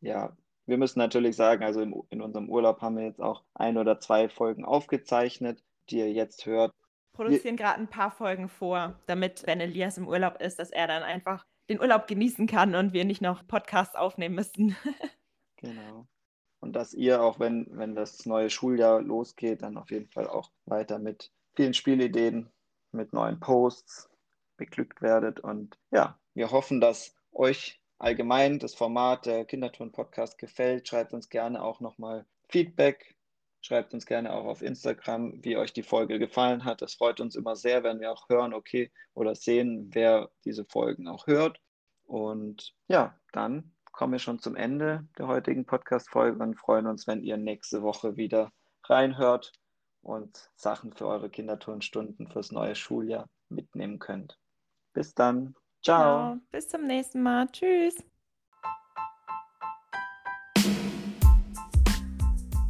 Ja, 0.00 0.36
wir 0.64 0.78
müssen 0.78 1.00
natürlich 1.00 1.34
sagen, 1.34 1.64
also 1.64 1.80
im, 1.80 2.04
in 2.08 2.22
unserem 2.22 2.48
Urlaub 2.48 2.82
haben 2.82 2.96
wir 2.96 3.04
jetzt 3.04 3.20
auch 3.20 3.42
ein 3.54 3.76
oder 3.76 3.98
zwei 3.98 4.28
Folgen 4.28 4.64
aufgezeichnet, 4.64 5.60
die 5.90 5.98
ihr 5.98 6.12
jetzt 6.12 6.46
hört. 6.46 6.72
Produzieren 7.12 7.56
gerade 7.56 7.80
ein 7.80 7.90
paar 7.90 8.12
Folgen 8.12 8.48
vor, 8.48 9.00
damit, 9.06 9.44
wenn 9.48 9.60
Elias 9.60 9.98
im 9.98 10.06
Urlaub 10.06 10.40
ist, 10.40 10.60
dass 10.60 10.70
er 10.70 10.86
dann 10.86 11.02
einfach 11.02 11.44
den 11.68 11.80
Urlaub 11.80 12.06
genießen 12.06 12.46
kann 12.46 12.76
und 12.76 12.92
wir 12.92 13.04
nicht 13.04 13.20
noch 13.20 13.44
Podcasts 13.46 13.96
aufnehmen 13.96 14.36
müssen. 14.36 14.76
Genau. 15.62 16.06
Und 16.60 16.72
dass 16.72 16.94
ihr, 16.94 17.20
auch 17.20 17.38
wenn, 17.38 17.66
wenn 17.72 17.94
das 17.94 18.24
neue 18.24 18.48
Schuljahr 18.48 19.02
losgeht, 19.02 19.60
dann 19.60 19.76
auf 19.76 19.90
jeden 19.90 20.08
Fall 20.08 20.26
auch 20.26 20.50
weiter 20.64 20.98
mit 20.98 21.30
vielen 21.54 21.74
Spielideen, 21.74 22.50
mit 22.92 23.12
neuen 23.12 23.40
Posts 23.40 24.10
beglückt 24.56 25.02
werdet. 25.02 25.40
Und 25.40 25.78
ja, 25.90 26.18
wir 26.34 26.50
hoffen, 26.50 26.80
dass 26.80 27.14
euch 27.32 27.80
allgemein 27.98 28.58
das 28.58 28.74
Format 28.74 29.26
der 29.26 29.44
Kinderturn-Podcast 29.44 30.38
gefällt. 30.38 30.88
Schreibt 30.88 31.12
uns 31.12 31.28
gerne 31.28 31.62
auch 31.62 31.80
nochmal 31.80 32.26
Feedback. 32.48 33.16
Schreibt 33.62 33.92
uns 33.92 34.06
gerne 34.06 34.32
auch 34.32 34.46
auf 34.46 34.62
Instagram, 34.62 35.44
wie 35.44 35.56
euch 35.56 35.72
die 35.72 35.82
Folge 35.82 36.18
gefallen 36.18 36.64
hat. 36.64 36.80
Das 36.80 36.94
freut 36.94 37.20
uns 37.20 37.36
immer 37.36 37.56
sehr, 37.56 37.82
wenn 37.82 38.00
wir 38.00 38.10
auch 38.10 38.28
hören, 38.28 38.54
okay, 38.54 38.90
oder 39.12 39.34
sehen, 39.34 39.90
wer 39.92 40.30
diese 40.44 40.64
Folgen 40.64 41.08
auch 41.08 41.26
hört. 41.26 41.60
Und 42.04 42.74
ja, 42.88 43.14
dann 43.32 43.74
kommen 43.92 44.12
wir 44.12 44.18
schon 44.18 44.38
zum 44.38 44.56
Ende 44.56 45.06
der 45.18 45.26
heutigen 45.26 45.66
Podcast-Folge 45.66 46.42
und 46.42 46.58
freuen 46.58 46.86
uns, 46.86 47.06
wenn 47.06 47.22
ihr 47.22 47.36
nächste 47.36 47.82
Woche 47.82 48.16
wieder 48.16 48.50
reinhört 48.84 49.52
und 50.02 50.50
Sachen 50.56 50.92
für 50.92 51.06
eure 51.06 51.30
Kinderturnstunden 51.30 52.28
fürs 52.28 52.52
neue 52.52 52.74
Schuljahr 52.74 53.26
mitnehmen 53.48 53.98
könnt. 53.98 54.38
Bis 54.92 55.14
dann. 55.14 55.54
Ciao. 55.82 56.32
Genau. 56.32 56.42
Bis 56.50 56.68
zum 56.68 56.86
nächsten 56.86 57.22
Mal. 57.22 57.46
Tschüss. 57.48 57.96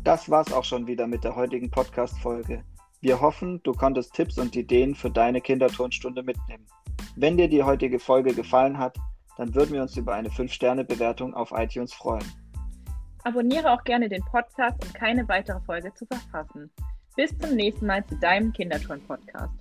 Das 0.04 0.30
war's 0.30 0.52
auch 0.52 0.64
schon 0.64 0.86
wieder 0.86 1.06
mit 1.06 1.24
der 1.24 1.36
heutigen 1.36 1.70
Podcast-Folge. 1.70 2.64
Wir 3.02 3.20
hoffen, 3.20 3.62
du 3.62 3.72
konntest 3.72 4.14
Tipps 4.14 4.38
und 4.38 4.56
Ideen 4.56 4.94
für 4.94 5.10
deine 5.10 5.40
Kinderturnstunde 5.40 6.22
mitnehmen. 6.22 6.66
Wenn 7.16 7.36
dir 7.36 7.48
die 7.48 7.62
heutige 7.62 7.98
Folge 7.98 8.34
gefallen 8.34 8.78
hat, 8.78 8.96
dann 9.36 9.54
würden 9.54 9.72
wir 9.72 9.82
uns 9.82 9.96
über 9.96 10.14
eine 10.14 10.28
5-Sterne-Bewertung 10.28 11.34
auf 11.34 11.52
iTunes 11.52 11.94
freuen. 11.94 12.24
Abonniere 13.24 13.70
auch 13.72 13.84
gerne 13.84 14.08
den 14.08 14.22
Podcast, 14.24 14.82
um 14.84 14.92
keine 14.92 15.28
weitere 15.28 15.60
Folge 15.60 15.92
zu 15.94 16.06
verpassen. 16.06 16.70
Bis 17.16 17.36
zum 17.38 17.56
nächsten 17.56 17.86
Mal 17.86 18.04
zu 18.06 18.16
deinem 18.16 18.52
Kinderturn-Podcast. 18.52 19.59